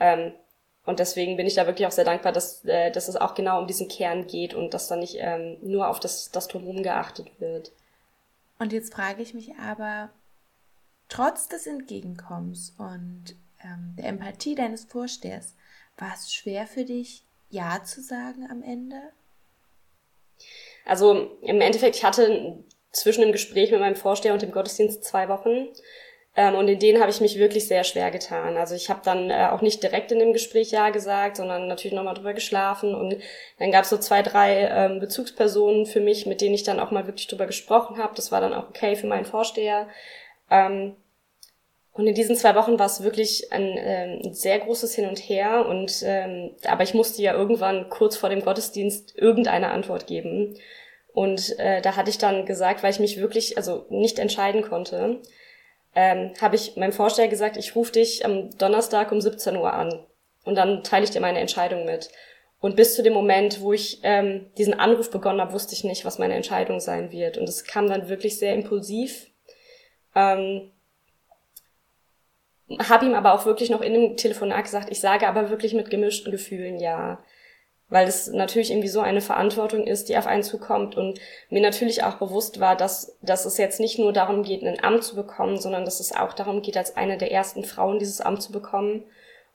Ähm, 0.00 0.32
und 0.84 0.98
deswegen 0.98 1.36
bin 1.36 1.46
ich 1.46 1.54
da 1.54 1.66
wirklich 1.66 1.86
auch 1.86 1.92
sehr 1.92 2.04
dankbar, 2.04 2.32
dass, 2.32 2.64
äh, 2.64 2.90
dass 2.90 3.08
es 3.08 3.16
auch 3.16 3.34
genau 3.34 3.60
um 3.60 3.66
diesen 3.66 3.88
Kern 3.88 4.26
geht 4.26 4.54
und 4.54 4.74
dass 4.74 4.88
da 4.88 4.96
nicht 4.96 5.16
ähm, 5.18 5.56
nur 5.62 5.88
auf 5.88 6.00
das, 6.00 6.30
das 6.30 6.48
Drumherum 6.48 6.82
geachtet 6.82 7.28
wird. 7.38 7.72
Und 8.58 8.72
jetzt 8.72 8.92
frage 8.92 9.22
ich 9.22 9.34
mich 9.34 9.54
aber, 9.56 10.10
trotz 11.08 11.48
des 11.48 11.66
Entgegenkommens 11.66 12.74
und 12.78 13.36
ähm, 13.62 13.94
der 13.96 14.06
Empathie 14.06 14.54
deines 14.54 14.84
Vorstehers, 14.84 15.54
war 15.98 16.12
es 16.14 16.32
schwer 16.32 16.66
für 16.66 16.84
dich, 16.84 17.22
Ja 17.50 17.84
zu 17.84 18.00
sagen 18.02 18.48
am 18.50 18.62
Ende? 18.62 19.00
Also 20.84 21.38
im 21.42 21.60
Endeffekt, 21.60 21.96
ich 21.96 22.04
hatte 22.04 22.58
zwischen 22.90 23.20
dem 23.20 23.32
Gespräch 23.32 23.70
mit 23.70 23.80
meinem 23.80 23.94
Vorsteher 23.94 24.32
und 24.34 24.42
dem 24.42 24.50
Gottesdienst 24.50 25.04
zwei 25.04 25.28
Wochen. 25.28 25.68
Ähm, 26.34 26.54
und 26.54 26.66
in 26.68 26.78
denen 26.78 27.00
habe 27.00 27.10
ich 27.10 27.20
mich 27.20 27.38
wirklich 27.38 27.68
sehr 27.68 27.84
schwer 27.84 28.10
getan. 28.10 28.56
Also 28.56 28.74
ich 28.74 28.88
habe 28.88 29.00
dann 29.04 29.30
äh, 29.30 29.48
auch 29.50 29.60
nicht 29.60 29.82
direkt 29.82 30.12
in 30.12 30.18
dem 30.18 30.32
Gespräch 30.32 30.70
Ja 30.70 30.90
gesagt, 30.90 31.36
sondern 31.36 31.68
natürlich 31.68 31.94
nochmal 31.94 32.14
drüber 32.14 32.32
geschlafen. 32.32 32.94
Und 32.94 33.16
dann 33.58 33.70
gab 33.70 33.84
es 33.84 33.90
so 33.90 33.98
zwei, 33.98 34.22
drei 34.22 34.68
ähm, 34.68 34.98
Bezugspersonen 34.98 35.84
für 35.84 36.00
mich, 36.00 36.24
mit 36.24 36.40
denen 36.40 36.54
ich 36.54 36.62
dann 36.62 36.80
auch 36.80 36.90
mal 36.90 37.06
wirklich 37.06 37.26
drüber 37.26 37.46
gesprochen 37.46 37.98
habe. 37.98 38.14
Das 38.16 38.32
war 38.32 38.40
dann 38.40 38.54
auch 38.54 38.70
okay 38.70 38.96
für 38.96 39.06
meinen 39.06 39.26
Vorsteher. 39.26 39.88
Ähm, 40.50 40.96
und 41.94 42.06
in 42.06 42.14
diesen 42.14 42.36
zwei 42.36 42.54
Wochen 42.54 42.78
war 42.78 42.86
es 42.86 43.02
wirklich 43.02 43.52
ein, 43.52 43.74
ähm, 43.76 44.20
ein 44.24 44.32
sehr 44.32 44.58
großes 44.58 44.94
Hin 44.94 45.08
und 45.08 45.18
Her. 45.18 45.66
Und 45.66 46.02
ähm, 46.06 46.52
aber 46.64 46.82
ich 46.82 46.94
musste 46.94 47.20
ja 47.20 47.34
irgendwann 47.34 47.90
kurz 47.90 48.16
vor 48.16 48.30
dem 48.30 48.42
Gottesdienst 48.42 49.14
irgendeine 49.18 49.70
Antwort 49.70 50.06
geben. 50.06 50.56
Und 51.12 51.58
äh, 51.58 51.82
da 51.82 51.96
hatte 51.96 52.08
ich 52.08 52.16
dann 52.16 52.46
gesagt, 52.46 52.82
weil 52.82 52.90
ich 52.90 53.00
mich 53.00 53.20
wirklich 53.20 53.58
also 53.58 53.84
nicht 53.90 54.18
entscheiden 54.18 54.62
konnte, 54.62 55.20
ähm, 55.94 56.32
habe 56.40 56.56
ich 56.56 56.76
meinem 56.76 56.92
Vorsteher 56.92 57.28
gesagt, 57.28 57.56
ich 57.56 57.76
rufe 57.76 57.92
dich 57.92 58.24
am 58.24 58.56
Donnerstag 58.58 59.12
um 59.12 59.20
17 59.20 59.56
Uhr 59.56 59.72
an 59.72 60.04
und 60.44 60.54
dann 60.54 60.82
teile 60.82 61.04
ich 61.04 61.10
dir 61.10 61.20
meine 61.20 61.40
Entscheidung 61.40 61.84
mit. 61.84 62.10
Und 62.60 62.76
bis 62.76 62.94
zu 62.94 63.02
dem 63.02 63.12
Moment, 63.12 63.60
wo 63.60 63.72
ich 63.72 63.98
ähm, 64.04 64.46
diesen 64.56 64.78
Anruf 64.78 65.10
begonnen 65.10 65.40
habe, 65.40 65.52
wusste 65.52 65.74
ich 65.74 65.82
nicht, 65.82 66.04
was 66.04 66.18
meine 66.18 66.34
Entscheidung 66.34 66.78
sein 66.78 67.10
wird. 67.10 67.36
Und 67.36 67.48
es 67.48 67.64
kam 67.64 67.88
dann 67.88 68.08
wirklich 68.08 68.38
sehr 68.38 68.54
impulsiv. 68.54 69.26
Ähm, 70.14 70.70
habe 72.78 73.04
ihm 73.04 73.14
aber 73.14 73.34
auch 73.34 73.46
wirklich 73.46 73.68
noch 73.68 73.80
in 73.80 73.92
dem 73.92 74.16
Telefonat 74.16 74.62
gesagt, 74.64 74.90
ich 74.90 75.00
sage 75.00 75.26
aber 75.26 75.50
wirklich 75.50 75.74
mit 75.74 75.90
gemischten 75.90 76.30
Gefühlen 76.30 76.78
ja 76.78 77.22
weil 77.92 78.08
es 78.08 78.28
natürlich 78.28 78.70
irgendwie 78.70 78.88
so 78.88 79.02
eine 79.02 79.20
Verantwortung 79.20 79.86
ist, 79.86 80.08
die 80.08 80.16
auf 80.16 80.26
einen 80.26 80.42
zukommt 80.42 80.96
und 80.96 81.20
mir 81.50 81.60
natürlich 81.60 82.02
auch 82.04 82.14
bewusst 82.14 82.58
war, 82.58 82.74
dass, 82.74 83.18
dass 83.20 83.44
es 83.44 83.58
jetzt 83.58 83.80
nicht 83.80 83.98
nur 83.98 84.14
darum 84.14 84.44
geht, 84.44 84.64
ein 84.64 84.82
Amt 84.82 85.04
zu 85.04 85.14
bekommen, 85.14 85.60
sondern 85.60 85.84
dass 85.84 86.00
es 86.00 86.16
auch 86.16 86.32
darum 86.32 86.62
geht, 86.62 86.78
als 86.78 86.96
eine 86.96 87.18
der 87.18 87.30
ersten 87.30 87.64
Frauen 87.64 87.98
dieses 87.98 88.22
Amt 88.22 88.42
zu 88.42 88.50
bekommen 88.50 89.04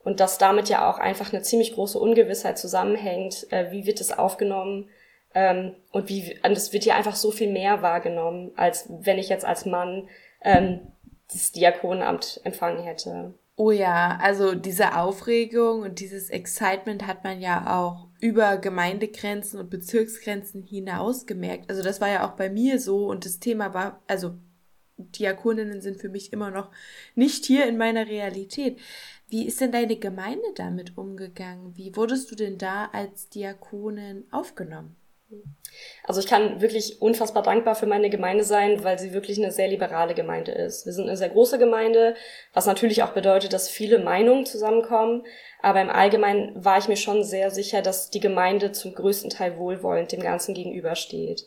und 0.04 0.20
dass 0.20 0.38
damit 0.38 0.70
ja 0.70 0.88
auch 0.88 1.00
einfach 1.00 1.34
eine 1.34 1.42
ziemlich 1.42 1.74
große 1.74 1.98
Ungewissheit 1.98 2.60
zusammenhängt, 2.60 3.52
äh, 3.52 3.72
wie 3.72 3.88
wird 3.88 4.02
es 4.02 4.16
aufgenommen 4.16 4.88
ähm, 5.34 5.74
und 5.92 6.08
wie, 6.08 6.38
und 6.44 6.52
es 6.52 6.72
wird 6.72 6.86
ja 6.86 6.96
einfach 6.96 7.16
so 7.16 7.32
viel 7.32 7.52
mehr 7.52 7.82
wahrgenommen, 7.82 8.52
als 8.56 8.86
wenn 8.88 9.18
ich 9.18 9.30
jetzt 9.30 9.46
als 9.46 9.66
Mann 9.66 10.10
ähm, 10.44 10.82
das 11.34 11.54
Diakonenamt 11.54 12.40
empfangen 12.44 12.84
hätte. 12.84 13.34
Oh 13.56 13.72
ja, 13.72 14.20
also 14.22 14.54
diese 14.54 14.96
Aufregung 14.96 15.82
und 15.82 16.00
dieses 16.00 16.30
Excitement 16.30 17.08
hat 17.08 17.24
man 17.24 17.42
ja 17.42 17.80
auch 17.80 18.07
über 18.20 18.58
Gemeindegrenzen 18.58 19.60
und 19.60 19.70
Bezirksgrenzen 19.70 20.64
hinaus 20.64 21.26
gemerkt. 21.26 21.70
Also 21.70 21.84
das 21.84 22.02
war 22.02 22.10
ja 22.10 22.28
auch 22.28 22.36
bei 22.36 22.50
mir 22.50 22.80
so 22.80 23.08
und 23.08 23.26
das 23.26 23.40
Thema 23.40 23.74
war, 23.74 24.02
also 24.08 24.36
Diakoninnen 24.98 25.82
sind 25.82 26.02
für 26.02 26.10
mich 26.10 26.34
immer 26.34 26.50
noch 26.50 26.72
nicht 27.14 27.46
hier 27.46 27.68
in 27.68 27.78
meiner 27.78 28.08
Realität. 28.08 28.80
Wie 29.30 29.46
ist 29.46 29.62
denn 29.62 29.72
deine 29.72 29.98
Gemeinde 29.98 30.48
damit 30.56 30.98
umgegangen? 30.98 31.76
Wie 31.76 31.96
wurdest 31.96 32.32
du 32.32 32.36
denn 32.36 32.58
da 32.58 32.90
als 32.94 33.30
Diakonin 33.30 34.26
aufgenommen? 34.32 34.96
Also 36.06 36.22
ich 36.22 36.28
kann 36.28 36.62
wirklich 36.62 37.02
unfassbar 37.02 37.44
dankbar 37.44 37.76
für 37.76 37.86
meine 37.86 38.10
Gemeinde 38.10 38.46
sein, 38.46 38.84
weil 38.86 38.98
sie 38.98 39.12
wirklich 39.12 39.38
eine 39.38 39.52
sehr 39.52 39.68
liberale 39.68 40.14
Gemeinde 40.14 40.54
ist. 40.54 40.86
Wir 40.86 40.94
sind 40.94 41.08
eine 41.08 41.18
sehr 41.18 41.30
große 41.30 41.60
Gemeinde, 41.60 42.16
was 42.54 42.66
natürlich 42.66 43.04
auch 43.04 43.12
bedeutet, 43.12 43.52
dass 43.52 43.68
viele 43.68 44.00
Meinungen 44.00 44.46
zusammenkommen. 44.46 45.26
Aber 45.68 45.82
im 45.82 45.90
Allgemeinen 45.90 46.54
war 46.56 46.78
ich 46.78 46.88
mir 46.88 46.96
schon 46.96 47.26
sehr 47.26 47.52
sicher, 47.52 47.82
dass 47.82 48.10
die 48.10 48.22
Gemeinde 48.22 48.72
zum 48.72 48.96
größten 48.96 49.30
Teil 49.30 49.58
wohlwollend 49.58 50.14
dem 50.14 50.22
Ganzen 50.22 50.54
gegenübersteht. 50.54 51.46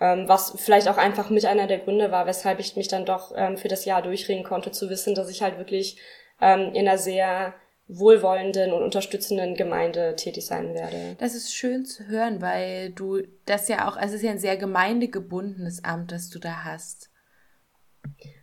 Ähm, 0.00 0.24
was 0.26 0.54
vielleicht 0.56 0.88
auch 0.88 0.96
einfach 0.96 1.30
mit 1.30 1.44
einer 1.44 1.68
der 1.68 1.78
Gründe 1.78 2.10
war, 2.10 2.26
weshalb 2.26 2.58
ich 2.58 2.74
mich 2.74 2.88
dann 2.88 3.04
doch 3.04 3.32
ähm, 3.36 3.56
für 3.56 3.68
das 3.68 3.84
Jahr 3.84 4.02
durchringen 4.02 4.42
konnte, 4.42 4.72
zu 4.72 4.90
wissen, 4.90 5.14
dass 5.14 5.30
ich 5.30 5.42
halt 5.42 5.58
wirklich 5.58 5.96
ähm, 6.40 6.72
in 6.74 6.88
einer 6.88 6.98
sehr 6.98 7.54
wohlwollenden 7.86 8.72
und 8.72 8.82
unterstützenden 8.82 9.54
Gemeinde 9.54 10.16
tätig 10.16 10.44
sein 10.44 10.74
werde. 10.74 11.14
Das 11.18 11.36
ist 11.36 11.54
schön 11.54 11.84
zu 11.84 12.08
hören, 12.08 12.42
weil 12.42 12.90
du 12.90 13.22
das 13.46 13.68
ja 13.68 13.86
auch, 13.88 13.96
also 13.96 14.16
es 14.16 14.22
ist 14.22 14.26
ja 14.26 14.32
ein 14.32 14.40
sehr 14.40 14.56
gemeindegebundenes 14.56 15.84
Amt, 15.84 16.10
das 16.10 16.30
du 16.30 16.40
da 16.40 16.64
hast. 16.64 17.11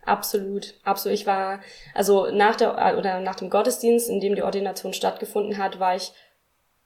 Absolut, 0.06 0.74
absolut. 0.84 1.20
Ich 1.20 1.28
war, 1.28 1.62
also 1.94 2.32
nach 2.32 2.56
der, 2.56 2.98
oder 2.98 3.20
nach 3.20 3.36
dem 3.36 3.50
Gottesdienst, 3.50 4.10
in 4.10 4.20
dem 4.20 4.36
die 4.36 4.44
Ordination 4.44 4.94
stattgefunden 4.94 5.58
hat, 5.58 5.80
war 5.80 5.96
ich 5.96 6.12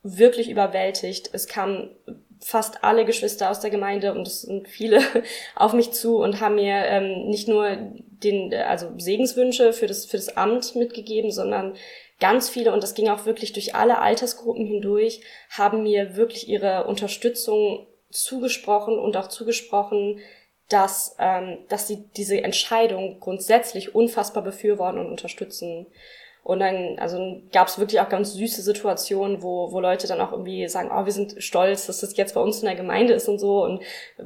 wirklich 0.03 0.49
überwältigt. 0.49 1.29
Es 1.31 1.47
kamen 1.47 1.95
fast 2.41 2.83
alle 2.83 3.05
Geschwister 3.05 3.49
aus 3.49 3.61
der 3.61 3.69
Gemeinde 3.69 4.13
und 4.13 4.27
es 4.27 4.41
sind 4.41 4.67
viele 4.67 5.01
auf 5.55 5.73
mich 5.73 5.91
zu 5.93 6.17
und 6.17 6.41
haben 6.41 6.55
mir 6.55 6.85
ähm, 6.85 7.29
nicht 7.29 7.47
nur 7.47 7.77
den, 7.77 8.53
also 8.53 8.91
Segenswünsche 8.97 9.73
für 9.73 9.87
das, 9.87 10.05
für 10.05 10.17
das 10.17 10.35
Amt 10.35 10.75
mitgegeben, 10.75 11.31
sondern 11.31 11.75
ganz 12.19 12.49
viele, 12.49 12.73
und 12.73 12.83
das 12.83 12.93
ging 12.93 13.09
auch 13.09 13.25
wirklich 13.25 13.53
durch 13.53 13.75
alle 13.75 13.99
Altersgruppen 13.99 14.65
hindurch, 14.65 15.21
haben 15.49 15.83
mir 15.83 16.15
wirklich 16.15 16.47
ihre 16.49 16.85
Unterstützung 16.85 17.87
zugesprochen 18.11 18.99
und 18.99 19.17
auch 19.17 19.27
zugesprochen, 19.27 20.19
dass, 20.69 21.15
ähm, 21.19 21.59
dass 21.69 21.87
sie 21.87 22.05
diese 22.15 22.43
Entscheidung 22.43 23.19
grundsätzlich 23.19 23.93
unfassbar 23.95 24.43
befürworten 24.43 24.99
und 24.99 25.09
unterstützen. 25.09 25.87
Und 26.43 26.59
dann, 26.59 26.99
also 26.99 27.41
gab 27.53 27.67
es 27.67 27.79
wirklich 27.79 28.01
auch 28.01 28.09
ganz 28.09 28.33
süße 28.33 28.61
Situationen, 28.61 29.41
wo, 29.41 29.71
wo 29.71 29.79
Leute 29.79 30.07
dann 30.07 30.19
auch 30.19 30.33
irgendwie 30.33 30.67
sagen, 30.67 30.89
oh, 30.93 31.05
wir 31.05 31.11
sind 31.13 31.41
stolz, 31.41 31.87
dass 31.87 32.01
das 32.01 32.17
jetzt 32.17 32.35
bei 32.35 32.41
uns 32.41 32.59
in 32.59 32.65
der 32.65 32.75
Gemeinde 32.75 33.13
ist 33.13 33.29
und 33.29 33.39
so. 33.39 33.63
Und 33.63 33.81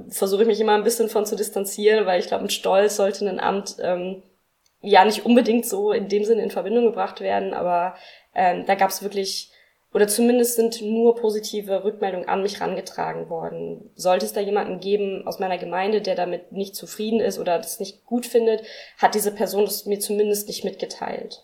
versuche 0.09 0.41
ich 0.41 0.47
mich 0.47 0.59
immer 0.59 0.73
ein 0.73 0.83
bisschen 0.83 1.09
von 1.09 1.27
zu 1.27 1.35
distanzieren, 1.35 2.07
weil 2.07 2.19
ich 2.19 2.27
glaube, 2.27 2.43
mit 2.43 2.53
Stolz 2.53 2.95
sollte 2.95 3.27
ein 3.27 3.39
Amt 3.39 3.77
ähm, 3.81 4.23
ja 4.81 5.05
nicht 5.05 5.25
unbedingt 5.25 5.65
so 5.65 5.91
in 5.91 6.07
dem 6.07 6.23
Sinne 6.23 6.43
in 6.43 6.51
Verbindung 6.51 6.85
gebracht 6.85 7.19
werden, 7.21 7.53
aber 7.53 7.95
ähm, 8.33 8.65
da 8.65 8.75
gab 8.75 8.89
es 8.89 9.01
wirklich, 9.01 9.51
oder 9.97 10.07
zumindest 10.07 10.57
sind 10.57 10.79
nur 10.83 11.15
positive 11.15 11.83
Rückmeldungen 11.83 12.29
an 12.29 12.43
mich 12.43 12.61
rangetragen 12.61 13.31
worden. 13.31 13.89
Sollte 13.95 14.27
es 14.27 14.33
da 14.33 14.39
jemanden 14.39 14.79
geben 14.79 15.25
aus 15.25 15.39
meiner 15.39 15.57
Gemeinde, 15.57 16.03
der 16.03 16.13
damit 16.13 16.51
nicht 16.51 16.75
zufrieden 16.75 17.19
ist 17.19 17.39
oder 17.39 17.57
das 17.57 17.79
nicht 17.79 18.05
gut 18.05 18.27
findet, 18.27 18.61
hat 18.99 19.15
diese 19.15 19.31
Person 19.31 19.65
das 19.65 19.87
mir 19.87 19.99
zumindest 19.99 20.49
nicht 20.49 20.63
mitgeteilt. 20.63 21.43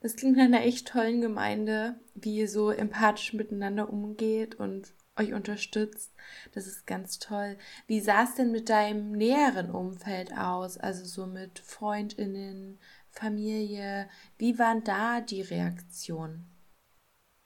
Das 0.00 0.14
klingt 0.14 0.36
nach 0.36 0.44
einer 0.44 0.64
echt 0.64 0.86
tollen 0.86 1.20
Gemeinde, 1.20 1.96
wie 2.14 2.36
ihr 2.36 2.48
so 2.48 2.70
empathisch 2.70 3.32
miteinander 3.32 3.92
umgeht 3.92 4.54
und 4.54 4.92
euch 5.16 5.32
unterstützt. 5.32 6.12
Das 6.54 6.68
ist 6.68 6.86
ganz 6.86 7.18
toll. 7.18 7.58
Wie 7.88 7.98
sah 7.98 8.22
es 8.22 8.36
denn 8.36 8.52
mit 8.52 8.68
deinem 8.68 9.10
näheren 9.10 9.72
Umfeld 9.72 10.32
aus? 10.38 10.78
Also 10.78 11.04
so 11.04 11.26
mit 11.26 11.58
Freundinnen, 11.58 12.78
Familie. 13.10 14.08
Wie 14.36 14.56
waren 14.60 14.84
da 14.84 15.20
die 15.20 15.42
Reaktionen? 15.42 16.48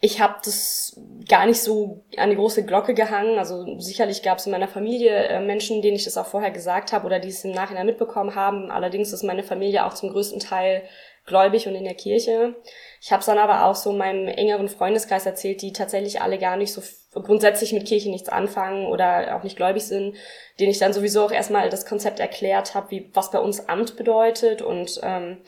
Ich 0.05 0.21
habe 0.21 0.35
das 0.45 1.01
gar 1.29 1.47
nicht 1.47 1.63
so 1.63 2.05
an 2.17 2.31
die 2.31 2.35
große 2.35 2.65
Glocke 2.65 2.93
gehangen. 2.93 3.39
Also 3.39 3.79
sicherlich 3.79 4.25
gab 4.25 4.39
es 4.39 4.47
in 4.47 4.53
meiner 4.53 4.67
Familie 4.67 5.13
äh, 5.29 5.41
Menschen, 5.41 5.81
denen 5.81 5.95
ich 5.95 6.03
das 6.05 6.17
auch 6.17 6.27
vorher 6.27 6.51
gesagt 6.51 6.93
habe 6.93 7.07
oder 7.07 7.21
die 7.21 7.29
es 7.29 7.45
im 7.45 7.53
Nachhinein 7.53 7.87
mitbekommen 7.87 8.35
haben. 8.35 8.73
Allerdings 8.73 9.13
ist 9.13 9.23
meine 9.23 9.45
Familie 9.45 9.87
auch 9.87 9.95
zum 9.95 10.11
größten 10.11 10.41
Teil 10.41 10.83
gläubig 11.25 11.69
und 11.69 11.77
in 11.77 11.85
der 11.85 11.95
Kirche. 11.95 12.57
Ich 13.01 13.13
habe 13.13 13.21
es 13.21 13.27
dann 13.27 13.39
aber 13.39 13.65
auch 13.67 13.77
so 13.77 13.93
meinem 13.93 14.27
engeren 14.27 14.69
Freundeskreis 14.69 15.25
erzählt, 15.25 15.63
die 15.63 15.73
tatsächlich 15.73 16.21
alle 16.21 16.39
gar 16.39 16.57
nicht 16.57 16.73
so 16.73 16.83
grundsätzlich 17.15 17.73
mit 17.73 17.87
Kirche 17.87 18.11
nichts 18.11 18.29
anfangen 18.29 18.87
oder 18.87 19.37
auch 19.37 19.45
nicht 19.45 19.57
gläubig 19.57 19.85
sind, 19.85 20.17
denen 20.59 20.73
ich 20.73 20.79
dann 20.79 20.93
sowieso 20.93 21.25
auch 21.25 21.31
erstmal 21.31 21.71
das 21.71 21.87
Konzept 21.87 22.19
erklärt 22.19 22.75
habe, 22.75 22.91
wie 22.91 23.11
was 23.15 23.31
bei 23.31 23.39
uns 23.39 23.69
Amt 23.69 23.97
bedeutet 23.97 24.63
und 24.63 24.99
ähm, 25.05 25.39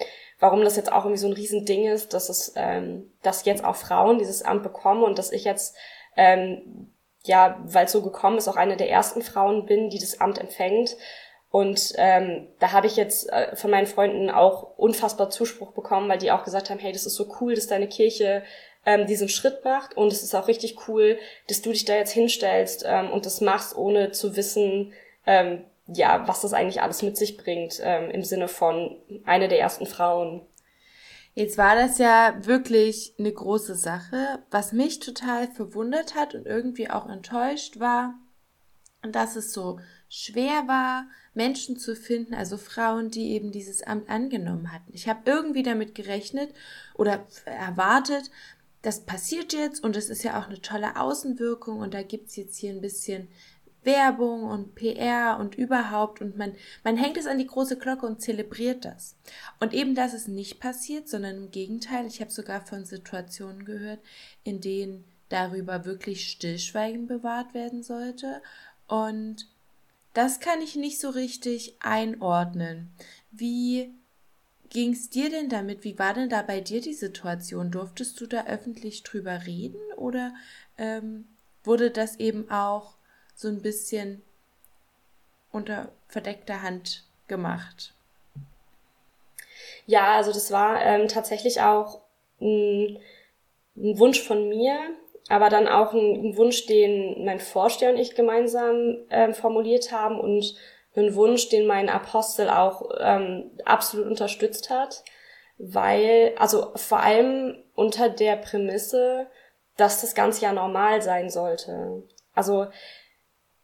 warum 0.41 0.63
das 0.63 0.77
jetzt 0.77 0.93
auch 0.93 1.05
irgendwie 1.05 1.21
so 1.21 1.29
ein 1.29 1.33
Riesending 1.33 1.87
ist, 1.87 2.13
dass 2.15 2.29
es, 2.29 2.53
ähm, 2.57 3.13
dass 3.23 3.45
jetzt 3.45 3.65
auch 3.65 3.77
Frauen 3.77 4.19
dieses 4.19 4.43
Amt 4.43 4.63
bekommen 4.63 5.03
und 5.03 5.19
dass 5.19 5.33
ich 5.33 5.45
jetzt 5.45 5.77
ähm, 6.17 6.91
ja, 7.25 7.59
weil 7.65 7.87
es 7.87 7.93
so 7.93 8.03
gekommen 8.03 8.39
ist, 8.39 8.49
auch 8.49 8.57
eine 8.57 8.77
der 8.77 8.91
ersten 8.91 9.23
Frauen 9.23 9.67
bin, 9.67 9.89
die 9.89 9.99
das 9.99 10.21
Amt 10.21 10.39
empfängt. 10.39 10.97
Und 11.51 11.93
ähm, 11.97 12.49
da 12.59 12.73
habe 12.73 12.87
ich 12.87 12.97
jetzt 12.97 13.31
äh, 13.31 13.55
von 13.57 13.71
meinen 13.71 13.87
Freunden 13.87 14.29
auch 14.29 14.77
unfassbar 14.77 15.31
Zuspruch 15.31 15.73
bekommen, 15.73 16.09
weil 16.09 16.19
die 16.19 16.33
auch 16.33 16.45
gesagt 16.45 16.69
haben, 16.69 16.81
hey, 16.81 16.93
das 16.93 17.07
ist 17.07 17.15
so 17.15 17.35
cool, 17.41 17.55
dass 17.55 17.67
deine 17.67 17.89
Kirche 17.89 18.43
ähm, 18.85 19.07
diesen 19.07 19.29
Schritt 19.29 19.65
macht. 19.65 19.97
Und 19.97 20.13
es 20.13 20.23
ist 20.23 20.35
auch 20.35 20.49
richtig 20.49 20.89
cool, 20.89 21.19
dass 21.49 21.63
du 21.63 21.71
dich 21.71 21.85
da 21.85 21.95
jetzt 21.95 22.13
hinstellst 22.13 22.85
ähm, 22.87 23.11
und 23.11 23.25
das 23.25 23.41
machst, 23.41 23.77
ohne 23.77 24.11
zu 24.11 24.37
wissen, 24.37 24.93
ähm, 25.27 25.65
ja, 25.87 26.27
was 26.27 26.41
das 26.41 26.53
eigentlich 26.53 26.83
alles 26.83 27.03
mit 27.03 27.17
sich 27.17 27.37
bringt, 27.37 27.81
ähm, 27.83 28.11
im 28.11 28.25
Sinne 28.25 28.49
von 28.49 28.97
eine 29.25 29.49
der 29.49 29.61
ersten 29.61 29.87
Frauen. 29.87 30.43
Jetzt 31.35 31.59
war 31.59 31.75
das 31.75 31.99
ja 31.99 32.37
wirklich 32.43 33.15
eine 33.19 33.33
große 33.33 33.75
Sache. 33.75 34.39
Was 34.51 34.73
mich 34.73 35.01
total 35.01 35.49
verwundert 35.49 36.15
hat 36.15 36.35
und 36.35 36.47
irgendwie 36.47 36.89
auch 36.89 37.09
enttäuscht 37.09 37.81
war, 37.81 38.15
dass 39.03 39.37
es 39.37 39.53
so 39.53 39.81
schwer 40.09 40.69
war, 40.69 41.07
Menschen 41.35 41.77
zu 41.77 41.97
finden, 41.97 42.35
also 42.35 42.57
Frauen, 42.57 43.11
die 43.11 43.33
eben 43.33 43.51
dieses 43.51 43.83
Amt 43.83 44.09
angenommen 44.09 44.73
hatten. 44.73 44.93
Ich 44.93 45.09
habe 45.09 45.23
irgendwie 45.27 45.65
damit 45.65 45.95
gerechnet 45.95 46.55
oder 46.95 47.27
erwartet, 47.45 48.31
das 48.83 49.01
passiert 49.01 49.53
jetzt 49.53 49.83
und 49.83 49.97
es 49.97 50.11
ist 50.11 50.23
ja 50.23 50.39
auch 50.39 50.47
eine 50.47 50.61
tolle 50.61 51.01
Außenwirkung 51.01 51.81
und 51.81 51.95
da 51.95 52.03
gibt's 52.03 52.37
jetzt 52.37 52.59
hier 52.59 52.71
ein 52.71 52.83
bisschen 52.83 53.29
Werbung 53.85 54.45
und 54.45 54.75
PR 54.75 55.39
und 55.39 55.55
überhaupt 55.55 56.21
und 56.21 56.37
man, 56.37 56.55
man 56.83 56.97
hängt 56.97 57.17
es 57.17 57.27
an 57.27 57.39
die 57.39 57.47
große 57.47 57.79
Glocke 57.79 58.07
und 58.07 58.21
zelebriert 58.21 58.85
das. 58.85 59.17
Und 59.61 59.75
eben 59.75 59.95
das 59.95 60.15
ist 60.15 60.29
nicht 60.29 60.61
passiert, 60.61 61.09
sondern 61.09 61.37
im 61.37 61.51
Gegenteil, 61.51 62.07
ich 62.07 62.21
habe 62.21 62.31
sogar 62.31 62.65
von 62.65 62.85
Situationen 62.85 63.65
gehört, 63.65 64.01
in 64.43 64.61
denen 64.61 65.05
darüber 65.29 65.85
wirklich 65.85 66.29
Stillschweigen 66.29 67.07
bewahrt 67.07 67.55
werden 67.55 67.83
sollte 67.83 68.43
und 68.87 69.49
das 70.13 70.39
kann 70.39 70.63
ich 70.63 70.77
nicht 70.77 71.01
so 71.01 71.11
richtig 71.11 71.77
einordnen. 71.81 72.93
Wie 73.33 73.93
ging 74.71 74.93
es 74.93 75.11
dir 75.11 75.29
denn 75.29 75.49
damit? 75.49 75.85
Wie 75.85 75.99
war 75.99 76.15
denn 76.15 76.29
da 76.29 76.43
bei 76.43 76.61
dir 76.61 76.81
die 76.81 76.95
Situation? 76.95 77.71
Durftest 77.71 78.21
du 78.21 78.27
da 78.27 78.47
öffentlich 78.47 79.03
drüber 79.03 79.47
reden 79.47 79.81
oder 79.97 80.35
ähm, 80.79 81.27
wurde 81.65 81.91
das 81.91 82.17
eben 82.17 82.49
auch 82.51 82.97
so 83.35 83.49
ein 83.49 83.63
bisschen 83.63 84.23
unter 85.53 85.89
verdeckter 86.09 86.63
Hand 86.63 87.05
gemacht? 87.29 87.95
Ja, 89.87 90.15
also 90.17 90.33
das 90.33 90.51
war 90.51 90.81
ähm, 90.83 91.09
tatsächlich 91.09 91.61
auch 91.61 92.01
ein, 92.41 92.99
ein 93.77 93.99
Wunsch 93.99 94.23
von 94.23 94.49
mir, 94.49 94.79
aber 95.29 95.49
dann 95.51 95.69
auch 95.69 95.93
ein, 95.93 96.27
ein 96.27 96.37
Wunsch, 96.37 96.67
den 96.67 97.25
mein 97.25 97.41
Vorsteher 97.41 97.91
und 97.93 97.99
ich 97.99 98.15
gemeinsam 98.15 98.99
ähm, 99.11 99.35
formuliert 99.35 99.93
haben 99.93 100.19
und 100.19 100.55
ein 100.97 101.15
Wunsch, 101.15 101.49
den 101.49 101.67
mein 101.67 101.89
Apostel 101.89 102.49
auch 102.49 102.91
ähm, 103.01 103.51
absolut 103.65 104.07
unterstützt 104.07 104.71
hat, 104.71 105.03
weil, 105.59 106.35
also 106.39 106.73
vor 106.77 107.01
allem 107.01 107.63
unter 107.75 108.09
der 108.09 108.37
Prämisse, 108.37 109.27
dass 109.77 110.01
das 110.01 110.15
Ganze 110.15 110.43
ja 110.43 110.53
normal 110.53 111.03
sein 111.03 111.31
sollte. 111.31 112.05
Also 112.35 112.67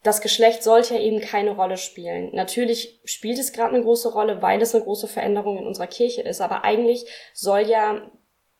das 0.02 0.20
Geschlecht 0.22 0.62
sollte 0.62 0.94
ja 0.94 1.00
eben 1.00 1.20
keine 1.20 1.50
Rolle 1.50 1.76
spielen. 1.76 2.30
Natürlich 2.32 3.00
spielt 3.04 3.38
es 3.38 3.52
gerade 3.52 3.74
eine 3.74 3.84
große 3.84 4.12
Rolle, 4.12 4.40
weil 4.40 4.62
es 4.62 4.74
eine 4.74 4.84
große 4.84 5.08
Veränderung 5.08 5.58
in 5.58 5.66
unserer 5.66 5.86
Kirche 5.86 6.22
ist, 6.22 6.40
aber 6.40 6.64
eigentlich 6.64 7.04
soll 7.34 7.60
ja 7.60 8.10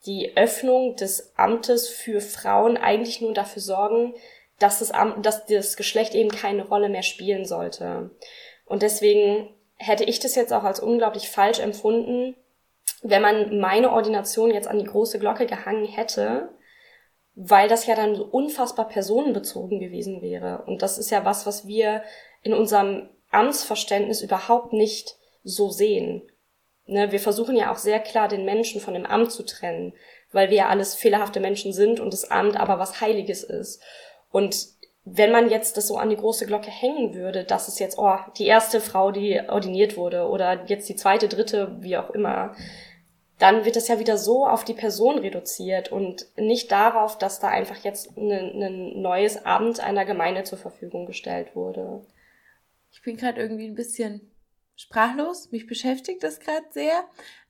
die 0.06 0.36
Öffnung 0.36 0.96
des 0.96 1.32
Amtes 1.36 1.88
für 1.88 2.20
Frauen 2.20 2.76
eigentlich 2.76 3.20
nur 3.20 3.34
dafür 3.34 3.62
sorgen, 3.62 4.14
dass 4.58 4.78
das, 4.78 4.90
Amt, 4.90 5.24
dass 5.24 5.46
das 5.46 5.76
Geschlecht 5.76 6.14
eben 6.14 6.30
keine 6.30 6.66
Rolle 6.66 6.88
mehr 6.88 7.02
spielen 7.02 7.44
sollte. 7.44 8.10
Und 8.66 8.82
deswegen 8.82 9.48
hätte 9.76 10.04
ich 10.04 10.20
das 10.20 10.34
jetzt 10.34 10.52
auch 10.52 10.64
als 10.64 10.80
unglaublich 10.80 11.30
falsch 11.30 11.58
empfunden, 11.58 12.36
wenn 13.02 13.22
man 13.22 13.58
meine 13.58 13.92
Ordination 13.92 14.50
jetzt 14.50 14.68
an 14.68 14.78
die 14.78 14.84
große 14.84 15.18
Glocke 15.18 15.46
gehangen 15.46 15.86
hätte, 15.86 16.50
weil 17.42 17.68
das 17.68 17.86
ja 17.86 17.94
dann 17.94 18.16
so 18.16 18.24
unfassbar 18.24 18.86
personenbezogen 18.86 19.80
gewesen 19.80 20.20
wäre. 20.20 20.62
Und 20.66 20.82
das 20.82 20.98
ist 20.98 21.10
ja 21.10 21.24
was, 21.24 21.46
was 21.46 21.66
wir 21.66 22.02
in 22.42 22.52
unserem 22.52 23.08
Amtsverständnis 23.30 24.20
überhaupt 24.20 24.74
nicht 24.74 25.16
so 25.42 25.70
sehen. 25.70 26.22
Ne, 26.84 27.12
wir 27.12 27.20
versuchen 27.20 27.56
ja 27.56 27.72
auch 27.72 27.78
sehr 27.78 27.98
klar, 27.98 28.28
den 28.28 28.44
Menschen 28.44 28.80
von 28.80 28.92
dem 28.92 29.06
Amt 29.06 29.32
zu 29.32 29.42
trennen, 29.42 29.94
weil 30.32 30.50
wir 30.50 30.58
ja 30.58 30.68
alles 30.68 30.94
fehlerhafte 30.94 31.40
Menschen 31.40 31.72
sind 31.72 31.98
und 31.98 32.12
das 32.12 32.30
Amt 32.30 32.58
aber 32.58 32.78
was 32.78 33.00
Heiliges 33.00 33.42
ist. 33.42 33.80
Und 34.30 34.66
wenn 35.04 35.32
man 35.32 35.48
jetzt 35.48 35.78
das 35.78 35.88
so 35.88 35.96
an 35.96 36.10
die 36.10 36.16
große 36.16 36.44
Glocke 36.44 36.70
hängen 36.70 37.14
würde, 37.14 37.44
dass 37.44 37.68
es 37.68 37.78
jetzt, 37.78 37.96
oh, 37.96 38.18
die 38.36 38.46
erste 38.46 38.82
Frau, 38.82 39.12
die 39.12 39.40
ordiniert 39.48 39.96
wurde 39.96 40.28
oder 40.28 40.66
jetzt 40.66 40.90
die 40.90 40.96
zweite, 40.96 41.28
dritte, 41.28 41.76
wie 41.80 41.96
auch 41.96 42.10
immer, 42.10 42.54
dann 43.40 43.64
wird 43.64 43.76
es 43.76 43.88
ja 43.88 43.98
wieder 43.98 44.18
so 44.18 44.46
auf 44.46 44.64
die 44.64 44.74
Person 44.74 45.18
reduziert 45.18 45.90
und 45.90 46.26
nicht 46.36 46.70
darauf, 46.70 47.16
dass 47.16 47.40
da 47.40 47.48
einfach 47.48 47.78
jetzt 47.78 48.16
ein 48.16 48.26
ne 48.26 48.70
neues 48.94 49.46
Amt 49.46 49.80
einer 49.80 50.04
Gemeinde 50.04 50.44
zur 50.44 50.58
Verfügung 50.58 51.06
gestellt 51.06 51.56
wurde. 51.56 52.04
Ich 52.92 53.00
bin 53.00 53.16
gerade 53.16 53.40
irgendwie 53.40 53.66
ein 53.66 53.74
bisschen 53.74 54.30
sprachlos. 54.76 55.50
Mich 55.52 55.66
beschäftigt 55.66 56.22
das 56.22 56.38
gerade 56.38 56.66
sehr, 56.70 57.04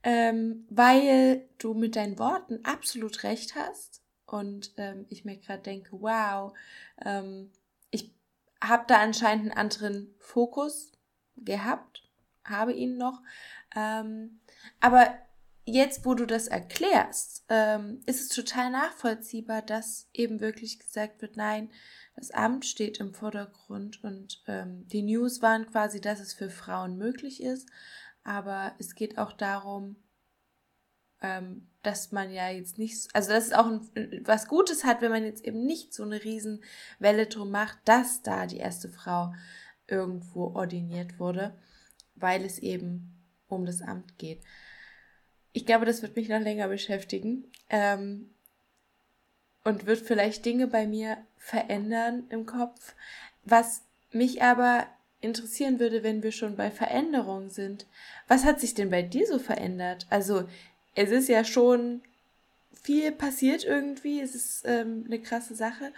ähm, 0.04 0.64
weil 0.70 1.48
du 1.58 1.74
mit 1.74 1.96
deinen 1.96 2.20
Worten 2.20 2.60
absolut 2.64 3.24
recht 3.24 3.56
hast. 3.56 4.00
Und 4.26 4.72
ähm, 4.76 5.06
ich 5.08 5.24
mir 5.24 5.38
gerade 5.38 5.62
denke, 5.62 5.90
wow, 5.92 6.52
ähm, 7.04 7.50
ich 7.90 8.12
habe 8.62 8.84
da 8.86 9.00
anscheinend 9.00 9.50
einen 9.50 9.58
anderen 9.58 10.14
Fokus 10.18 10.92
gehabt, 11.36 12.08
habe 12.44 12.72
ihn 12.72 12.96
noch. 12.96 13.20
Ähm, 13.74 14.38
aber 14.80 15.08
jetzt, 15.70 16.04
wo 16.04 16.14
du 16.14 16.26
das 16.26 16.48
erklärst, 16.48 17.44
ähm, 17.48 18.00
ist 18.06 18.20
es 18.20 18.28
total 18.28 18.70
nachvollziehbar, 18.70 19.62
dass 19.62 20.08
eben 20.12 20.40
wirklich 20.40 20.78
gesagt 20.78 21.22
wird, 21.22 21.36
nein, 21.36 21.70
das 22.14 22.30
Amt 22.30 22.66
steht 22.66 22.98
im 22.98 23.14
Vordergrund 23.14 24.02
und 24.04 24.42
ähm, 24.46 24.86
die 24.88 25.02
News 25.02 25.42
waren 25.42 25.66
quasi, 25.66 26.00
dass 26.00 26.20
es 26.20 26.34
für 26.34 26.50
Frauen 26.50 26.96
möglich 26.98 27.42
ist, 27.42 27.68
aber 28.22 28.74
es 28.78 28.94
geht 28.94 29.18
auch 29.18 29.32
darum, 29.32 29.96
ähm, 31.22 31.68
dass 31.82 32.12
man 32.12 32.30
ja 32.32 32.50
jetzt 32.50 32.78
nicht, 32.78 33.08
also 33.14 33.30
dass 33.30 33.46
es 33.46 33.52
auch 33.52 33.66
ein, 33.66 33.80
was 34.24 34.48
Gutes 34.48 34.84
hat, 34.84 35.00
wenn 35.00 35.10
man 35.10 35.24
jetzt 35.24 35.44
eben 35.44 35.64
nicht 35.64 35.94
so 35.94 36.02
eine 36.02 36.22
Riesenwelle 36.22 37.26
drum 37.26 37.50
macht, 37.50 37.78
dass 37.84 38.22
da 38.22 38.46
die 38.46 38.58
erste 38.58 38.88
Frau 38.88 39.32
irgendwo 39.86 40.54
ordiniert 40.54 41.18
wurde, 41.18 41.58
weil 42.14 42.44
es 42.44 42.58
eben 42.58 43.20
um 43.48 43.64
das 43.66 43.82
Amt 43.82 44.18
geht. 44.18 44.42
Ich 45.52 45.66
glaube, 45.66 45.86
das 45.86 46.02
wird 46.02 46.16
mich 46.16 46.28
noch 46.28 46.40
länger 46.40 46.68
beschäftigen 46.68 47.44
ähm, 47.70 48.30
und 49.64 49.86
wird 49.86 50.00
vielleicht 50.00 50.44
Dinge 50.44 50.66
bei 50.66 50.86
mir 50.86 51.18
verändern 51.36 52.24
im 52.30 52.46
Kopf. 52.46 52.94
Was 53.44 53.82
mich 54.12 54.42
aber 54.42 54.86
interessieren 55.20 55.78
würde, 55.80 56.02
wenn 56.02 56.22
wir 56.22 56.32
schon 56.32 56.56
bei 56.56 56.70
Veränderungen 56.70 57.50
sind. 57.50 57.86
Was 58.28 58.44
hat 58.44 58.60
sich 58.60 58.74
denn 58.74 58.90
bei 58.90 59.02
dir 59.02 59.26
so 59.26 59.38
verändert? 59.38 60.06
Also 60.10 60.48
es 60.94 61.10
ist 61.10 61.28
ja 61.28 61.44
schon 61.44 62.00
viel 62.72 63.12
passiert 63.12 63.64
irgendwie. 63.64 64.20
Es 64.20 64.34
ist 64.34 64.62
ähm, 64.64 65.04
eine 65.06 65.20
krasse 65.20 65.54
Sache. 65.54 65.92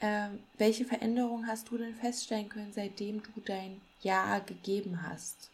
Ähm, 0.00 0.40
welche 0.58 0.84
Veränderungen 0.84 1.46
hast 1.46 1.70
du 1.70 1.78
denn 1.78 1.94
feststellen 1.94 2.48
können, 2.48 2.72
seitdem 2.72 3.22
du 3.22 3.40
dein 3.44 3.80
Ja 4.02 4.38
gegeben 4.40 5.02
hast? 5.02 5.50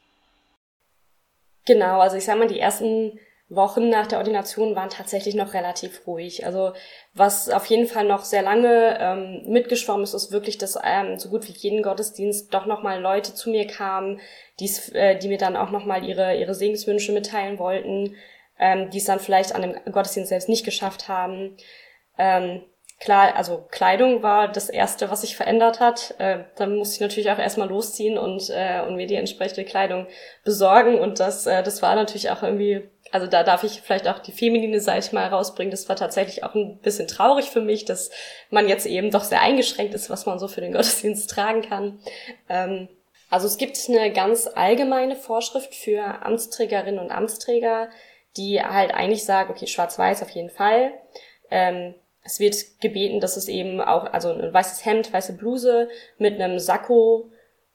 Genau, 1.71 2.01
also 2.01 2.17
ich 2.17 2.25
sag 2.25 2.37
mal, 2.37 2.49
die 2.49 2.59
ersten 2.59 3.21
Wochen 3.49 3.91
nach 3.91 4.09
der 4.09 4.19
Ordination 4.19 4.75
waren 4.75 4.91
tatsächlich 4.91 5.37
noch 5.37 5.55
relativ 5.55 6.05
ruhig. 6.05 6.45
Also 6.45 6.73
was 7.15 7.49
auf 7.49 7.65
jeden 7.67 7.87
Fall 7.87 8.07
noch 8.07 8.25
sehr 8.25 8.43
lange 8.43 8.99
ähm, 8.99 9.45
mitgeschwommen 9.47 10.03
ist, 10.03 10.13
ist 10.13 10.33
wirklich, 10.33 10.59
dass 10.59 10.77
ähm, 10.83 11.17
so 11.17 11.29
gut 11.29 11.47
wie 11.47 11.53
jeden 11.53 11.85
Gottesdienst 11.85 12.53
doch 12.53 12.67
nochmal 12.67 13.01
Leute 13.01 13.35
zu 13.35 13.51
mir 13.51 13.69
kamen, 13.69 14.21
die's, 14.59 14.89
äh, 14.89 15.17
die 15.17 15.29
mir 15.29 15.39
dann 15.39 15.57
auch 15.57 15.71
nochmal 15.71 16.05
ihre, 16.05 16.37
ihre 16.37 16.57
Segenswünsche 16.57 17.13
mitteilen 17.13 17.61
wollten, 17.61 18.17
ähm, 18.59 18.91
die 18.91 18.99
es 18.99 19.05
dann 19.05 19.21
vielleicht 19.21 19.55
an 19.55 19.63
dem 19.63 19.93
Gottesdienst 19.93 20.31
selbst 20.31 20.49
nicht 20.49 20.65
geschafft 20.65 21.07
haben. 21.07 21.57
Ähm, 22.19 22.65
klar, 23.01 23.35
also 23.35 23.67
Kleidung 23.71 24.23
war 24.23 24.49
das 24.49 24.69
Erste, 24.69 25.11
was 25.11 25.23
sich 25.23 25.37
verändert 25.37 25.81
hat. 25.81 26.15
Äh, 26.19 26.45
dann 26.57 26.77
musste 26.77 26.97
ich 26.97 27.01
natürlich 27.01 27.31
auch 27.31 27.39
erstmal 27.39 27.69
losziehen 27.69 28.19
und, 28.19 28.51
äh, 28.51 28.83
und 28.87 28.97
mir 28.97 29.07
die 29.07 29.17
entsprechende 29.17 29.65
Kleidung 29.65 30.07
besorgen. 30.45 30.99
Und 30.99 31.19
das, 31.19 31.47
äh, 31.47 31.63
das 31.63 31.83
war 31.83 31.95
natürlich 31.95 32.31
auch 32.31 32.43
irgendwie 32.43 32.89
also 33.13 33.27
da 33.27 33.43
darf 33.43 33.65
ich 33.65 33.83
vielleicht 33.83 34.09
auch 34.09 34.19
die 34.21 34.33
feminine 34.33 34.81
Seite 34.81 35.15
mal 35.15 35.27
rausbringen. 35.27 35.71
Das 35.71 35.89
war 35.89 35.97
tatsächlich 35.97 36.45
auch 36.45 36.55
ein 36.55 36.79
bisschen 36.79 37.09
traurig 37.09 37.51
für 37.51 37.61
mich, 37.61 37.85
dass 37.85 38.11
man 38.51 38.69
jetzt 38.69 38.87
eben 38.87 39.11
doch 39.11 39.25
sehr 39.25 39.41
eingeschränkt 39.41 39.95
ist, 39.95 40.11
was 40.11 40.27
man 40.27 40.39
so 40.39 40.49
für 40.49 40.61
den 40.61 40.73
Gottesdienst 40.73 41.29
tragen 41.31 41.63
kann. 41.63 42.01
Ähm, 42.49 42.89
also 43.29 43.47
es 43.47 43.59
gibt 43.59 43.79
eine 43.89 44.13
ganz 44.13 44.49
allgemeine 44.55 45.17
Vorschrift 45.17 45.75
für 45.75 46.03
Amtsträgerinnen 46.25 47.01
und 47.01 47.11
Amtsträger, 47.11 47.89
die 48.37 48.61
halt 48.63 48.93
eigentlich 48.93 49.25
sagt, 49.25 49.51
okay, 49.51 49.67
schwarz-weiß 49.67 50.23
auf 50.23 50.31
jeden 50.31 50.51
Fall. 50.51 50.93
Ähm, 51.51 51.95
es 52.23 52.41
wird 52.41 52.81
gebeten, 52.81 53.21
dass 53.21 53.37
es 53.37 53.49
eben 53.49 53.81
auch, 53.81 54.13
also 54.13 54.31
ein 54.31 54.53
weißes 54.53 54.85
Hemd, 54.85 55.13
weiße 55.13 55.35
Bluse 55.35 55.89
mit 56.19 56.41
einem 56.41 56.59
Sakko 56.59 57.31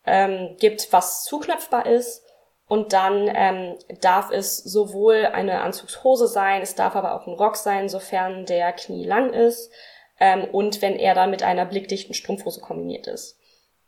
ähm, 0.06 0.56
gibt, 0.60 0.92
was 0.92 1.24
zuknöpfbar 1.24 1.86
ist. 1.86 2.24
Und 2.68 2.94
dann 2.94 3.30
ähm, 3.34 3.78
darf 4.02 4.32
es 4.32 4.58
sowohl 4.58 5.28
eine 5.28 5.62
Anzugshose 5.62 6.28
sein, 6.28 6.62
es 6.62 6.74
darf 6.74 6.96
aber 6.96 7.14
auch 7.14 7.28
ein 7.28 7.34
Rock 7.34 7.58
sein, 7.58 7.90
sofern 7.90 8.46
der 8.46 8.74
Knie 8.74 9.06
lang 9.06 9.34
ist. 9.34 9.72
Ähm, 10.20 10.46
und 10.46 10.82
wenn 10.82 10.98
er 10.98 11.14
dann 11.14 11.30
mit 11.30 11.44
einer 11.44 11.66
blickdichten 11.66 12.16
Strumpfhose 12.16 12.62
kombiniert 12.62 13.08
ist. 13.08 13.38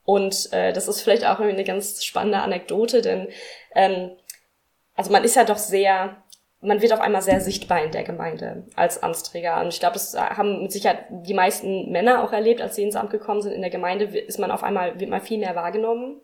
Und 0.04 0.54
äh, 0.54 0.74
das 0.74 0.88
ist 0.88 1.02
vielleicht 1.02 1.26
auch 1.26 1.39
eine 1.39 1.63
ganz 1.63 2.04
spannende 2.04 2.39
Anekdote, 2.39 3.02
denn 3.02 3.28
ähm, 3.76 4.12
also 4.96 5.12
man 5.12 5.24
ist 5.24 5.36
ja 5.36 5.43
doch 5.43 5.58
sehr, 5.58 6.15
man 6.62 6.82
wird 6.82 6.93
auf 6.93 7.02
einmal 7.02 7.22
sehr 7.22 7.39
sichtbar 7.39 7.84
in 7.84 7.91
der 7.91 8.04
Gemeinde 8.04 8.65
als 8.76 9.04
Amtsträger. 9.04 9.62
Und 9.62 9.67
ich 9.67 9.80
glaube, 9.80 9.93
das 9.93 10.17
haben 10.17 10.63
mit 10.63 10.72
Sicherheit 10.72 11.06
die 11.10 11.36
meisten 11.36 11.91
Männer 11.91 12.24
auch 12.24 12.34
erlebt, 12.34 12.62
als 12.62 12.76
sie 12.76 12.84
ins 12.84 12.96
Amt 12.96 13.12
gekommen 13.12 13.41
sind. 13.41 13.52
In 13.52 13.62
der 13.62 13.70
Gemeinde 13.70 14.06
ist 14.06 14.39
man 14.39 14.52
auf 14.52 14.63
einmal, 14.63 15.00
wird 15.00 15.10
man 15.10 15.22
viel 15.22 15.38
mehr 15.38 15.56
wahrgenommen. 15.56 16.22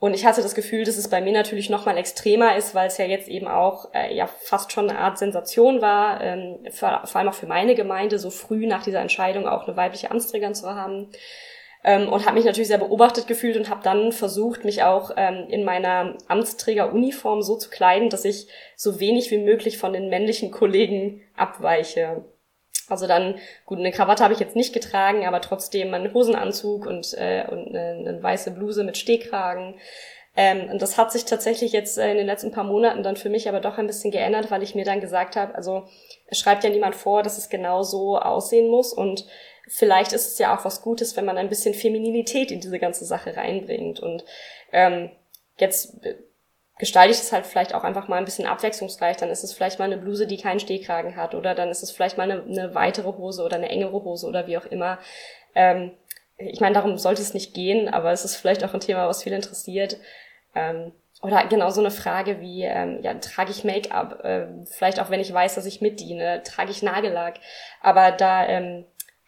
Und 0.00 0.12
ich 0.12 0.26
hatte 0.26 0.42
das 0.42 0.56
Gefühl, 0.56 0.84
dass 0.84 0.96
es 0.96 1.08
bei 1.08 1.20
mir 1.20 1.32
natürlich 1.32 1.70
noch 1.70 1.86
mal 1.86 1.96
extremer 1.96 2.56
ist, 2.56 2.74
weil 2.74 2.88
es 2.88 2.98
ja 2.98 3.06
jetzt 3.06 3.28
eben 3.28 3.46
auch 3.46 3.94
äh, 3.94 4.14
ja 4.14 4.26
fast 4.26 4.72
schon 4.72 4.90
eine 4.90 4.98
Art 4.98 5.18
Sensation 5.18 5.80
war, 5.80 6.20
ähm, 6.20 6.58
vor, 6.70 7.02
vor 7.04 7.20
allem 7.20 7.28
auch 7.28 7.34
für 7.34 7.46
meine 7.46 7.74
Gemeinde, 7.74 8.18
so 8.18 8.30
früh 8.30 8.66
nach 8.66 8.82
dieser 8.82 9.00
Entscheidung 9.00 9.46
auch 9.46 9.66
eine 9.66 9.76
weibliche 9.76 10.10
Amtsträgerin 10.10 10.54
zu 10.54 10.68
haben 10.74 11.10
ähm, 11.84 12.08
und 12.08 12.24
habe 12.24 12.36
mich 12.36 12.46
natürlich 12.46 12.68
sehr 12.68 12.78
beobachtet 12.78 13.26
gefühlt 13.26 13.56
und 13.56 13.68
habe 13.68 13.82
dann 13.84 14.10
versucht, 14.10 14.64
mich 14.64 14.82
auch 14.82 15.12
ähm, 15.16 15.46
in 15.48 15.64
meiner 15.64 16.16
Amtsträgeruniform 16.28 17.42
so 17.42 17.56
zu 17.56 17.68
kleiden, 17.68 18.08
dass 18.08 18.24
ich 18.24 18.48
so 18.74 18.98
wenig 19.00 19.30
wie 19.30 19.38
möglich 19.38 19.78
von 19.78 19.92
den 19.92 20.08
männlichen 20.08 20.50
Kollegen 20.50 21.20
abweiche. 21.36 22.24
Also 22.88 23.06
dann, 23.06 23.36
gut, 23.66 23.78
eine 23.78 23.92
Krawatte 23.92 24.24
habe 24.24 24.34
ich 24.34 24.40
jetzt 24.40 24.56
nicht 24.56 24.72
getragen, 24.72 25.26
aber 25.26 25.40
trotzdem 25.40 25.92
einen 25.94 26.12
Hosenanzug 26.12 26.86
und, 26.86 27.14
äh, 27.14 27.44
und 27.50 27.68
eine, 27.68 28.08
eine 28.08 28.22
weiße 28.22 28.50
Bluse 28.50 28.84
mit 28.84 28.96
Stehkragen. 28.96 29.74
Ähm, 30.36 30.70
und 30.70 30.82
das 30.82 30.98
hat 30.98 31.12
sich 31.12 31.24
tatsächlich 31.24 31.72
jetzt 31.72 31.96
äh, 31.96 32.10
in 32.10 32.16
den 32.16 32.26
letzten 32.26 32.50
paar 32.50 32.64
Monaten 32.64 33.02
dann 33.02 33.16
für 33.16 33.28
mich 33.28 33.48
aber 33.48 33.60
doch 33.60 33.78
ein 33.78 33.86
bisschen 33.86 34.10
geändert, 34.10 34.50
weil 34.50 34.62
ich 34.62 34.74
mir 34.74 34.84
dann 34.84 35.00
gesagt 35.00 35.36
habe, 35.36 35.54
also 35.54 35.84
es 36.26 36.38
schreibt 36.38 36.64
ja 36.64 36.70
niemand 36.70 36.96
vor, 36.96 37.22
dass 37.22 37.38
es 37.38 37.48
genau 37.48 37.82
so 37.82 38.18
aussehen 38.18 38.68
muss 38.68 38.92
und 38.92 39.26
vielleicht 39.66 40.12
ist 40.12 40.32
es 40.32 40.38
ja 40.38 40.56
auch 40.56 40.64
was 40.64 40.82
Gutes, 40.82 41.16
wenn 41.16 41.24
man 41.24 41.38
ein 41.38 41.48
bisschen 41.48 41.74
Femininität 41.74 42.50
in 42.50 42.60
diese 42.60 42.78
ganze 42.78 43.04
Sache 43.04 43.36
reinbringt. 43.36 44.00
Und 44.00 44.24
ähm, 44.72 45.10
jetzt 45.58 45.98
gestalte 46.78 47.12
ich 47.12 47.18
es 47.18 47.32
halt 47.32 47.46
vielleicht 47.46 47.74
auch 47.74 47.84
einfach 47.84 48.08
mal 48.08 48.16
ein 48.16 48.24
bisschen 48.24 48.46
abwechslungsreich. 48.46 49.16
Dann 49.16 49.30
ist 49.30 49.44
es 49.44 49.52
vielleicht 49.52 49.78
mal 49.78 49.86
eine 49.86 49.98
Bluse, 49.98 50.26
die 50.26 50.36
keinen 50.36 50.60
Stehkragen 50.60 51.16
hat. 51.16 51.34
Oder 51.34 51.54
dann 51.54 51.70
ist 51.70 51.82
es 51.82 51.90
vielleicht 51.90 52.18
mal 52.18 52.30
eine, 52.30 52.42
eine 52.42 52.74
weitere 52.74 53.12
Hose 53.12 53.42
oder 53.42 53.56
eine 53.56 53.68
engere 53.68 54.04
Hose 54.04 54.26
oder 54.26 54.46
wie 54.46 54.58
auch 54.58 54.66
immer. 54.66 54.98
Ähm, 55.54 55.92
ich 56.36 56.60
meine, 56.60 56.74
darum 56.74 56.98
sollte 56.98 57.22
es 57.22 57.34
nicht 57.34 57.54
gehen, 57.54 57.88
aber 57.88 58.12
es 58.12 58.24
ist 58.24 58.36
vielleicht 58.36 58.64
auch 58.64 58.74
ein 58.74 58.80
Thema, 58.80 59.08
was 59.08 59.22
viel 59.22 59.32
interessiert. 59.32 59.98
Ähm, 60.54 60.92
oder 61.22 61.46
genau 61.46 61.70
so 61.70 61.80
eine 61.80 61.92
Frage 61.92 62.40
wie, 62.40 62.64
ähm, 62.64 62.98
ja, 63.02 63.14
trage 63.14 63.50
ich 63.50 63.64
Make-up? 63.64 64.24
Äh, 64.24 64.46
vielleicht 64.66 65.00
auch, 65.00 65.10
wenn 65.10 65.20
ich 65.20 65.32
weiß, 65.32 65.54
dass 65.54 65.64
ich 65.64 65.80
mitdiene, 65.80 66.42
trage 66.42 66.70
ich 66.70 66.82
Nagellack? 66.82 67.36
Aber 67.80 68.10
da 68.10 68.46
ähm, 68.46 68.84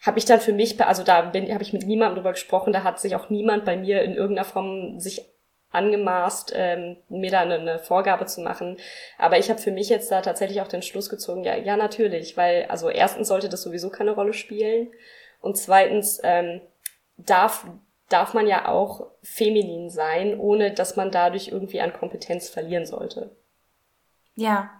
habe 0.07 0.17
ich 0.17 0.25
dann 0.25 0.39
für 0.39 0.53
mich, 0.53 0.81
also 0.81 1.03
da 1.03 1.21
bin, 1.21 1.53
habe 1.53 1.63
ich 1.63 1.73
mit 1.73 1.85
niemandem 1.85 2.15
drüber 2.15 2.31
gesprochen, 2.31 2.73
da 2.73 2.83
hat 2.83 2.99
sich 2.99 3.15
auch 3.15 3.29
niemand 3.29 3.65
bei 3.65 3.75
mir 3.75 4.01
in 4.01 4.15
irgendeiner 4.15 4.45
Form 4.45 4.99
sich 4.99 5.25
angemaßt, 5.71 6.53
ähm, 6.55 6.97
mir 7.09 7.29
da 7.29 7.41
eine, 7.41 7.55
eine 7.55 7.79
Vorgabe 7.79 8.25
zu 8.25 8.41
machen. 8.41 8.77
Aber 9.17 9.37
ich 9.37 9.49
habe 9.49 9.59
für 9.59 9.71
mich 9.71 9.89
jetzt 9.89 10.09
da 10.11 10.21
tatsächlich 10.21 10.61
auch 10.61 10.67
den 10.67 10.81
Schluss 10.81 11.09
gezogen, 11.09 11.43
ja, 11.43 11.55
ja, 11.55 11.75
natürlich, 11.75 12.37
weil, 12.37 12.65
also 12.65 12.89
erstens 12.89 13.27
sollte 13.27 13.49
das 13.49 13.61
sowieso 13.61 13.89
keine 13.89 14.11
Rolle 14.11 14.33
spielen 14.33 14.87
und 15.41 15.57
zweitens 15.57 16.19
ähm, 16.23 16.61
darf, 17.17 17.67
darf 18.09 18.33
man 18.33 18.47
ja 18.47 18.69
auch 18.69 19.07
feminin 19.21 19.89
sein, 19.89 20.39
ohne 20.39 20.71
dass 20.71 20.95
man 20.95 21.11
dadurch 21.11 21.49
irgendwie 21.49 21.81
an 21.81 21.93
Kompetenz 21.93 22.49
verlieren 22.49 22.85
sollte. 22.85 23.35
Ja. 24.35 24.71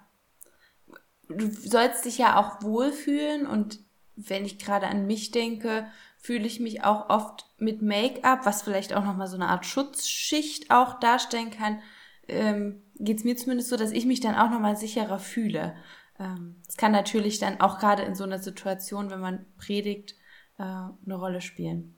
Du 1.28 1.50
sollst 1.50 2.06
dich 2.06 2.18
ja 2.18 2.40
auch 2.40 2.64
wohlfühlen 2.64 3.46
und 3.46 3.80
wenn 4.18 4.46
ich 4.46 4.60
gerade 4.60 4.88
an 4.88 5.06
mich 5.08 5.32
denke, 5.32 5.88
fühle 6.18 6.46
ich 6.46 6.60
mich 6.60 6.84
auch 6.84 7.10
oft 7.10 7.46
mit 7.58 7.82
Make-up, 7.82 8.46
was 8.46 8.64
vielleicht 8.64 8.94
auch 8.94 9.06
nochmal 9.06 9.28
so 9.28 9.36
eine 9.36 9.48
Art 9.48 9.66
Schutzschicht 9.66 10.72
auch 10.72 11.00
darstellen 11.00 11.52
kann, 11.52 11.80
ähm, 12.28 12.82
geht 12.96 13.20
es 13.20 13.24
mir 13.24 13.38
zumindest 13.38 13.70
so, 13.70 13.78
dass 13.78 13.92
ich 13.92 14.06
mich 14.06 14.20
dann 14.20 14.36
auch 14.36 14.50
nochmal 14.50 14.76
sicherer 14.76 15.20
fühle. 15.20 15.76
Ähm, 16.20 16.56
es 16.68 16.74
ähm, 16.74 16.78
kann 16.78 16.92
natürlich 16.92 17.40
dann 17.40 17.62
auch 17.62 17.80
gerade 17.80 18.04
in 18.04 18.16
so 18.16 18.24
einer 18.24 18.40
Situation, 18.40 19.10
wenn 19.10 19.20
man 19.20 19.46
predigt, 19.58 20.16
äh, 20.58 20.64
eine 20.64 21.16
Rolle 21.16 21.42
spielen. 21.42 21.96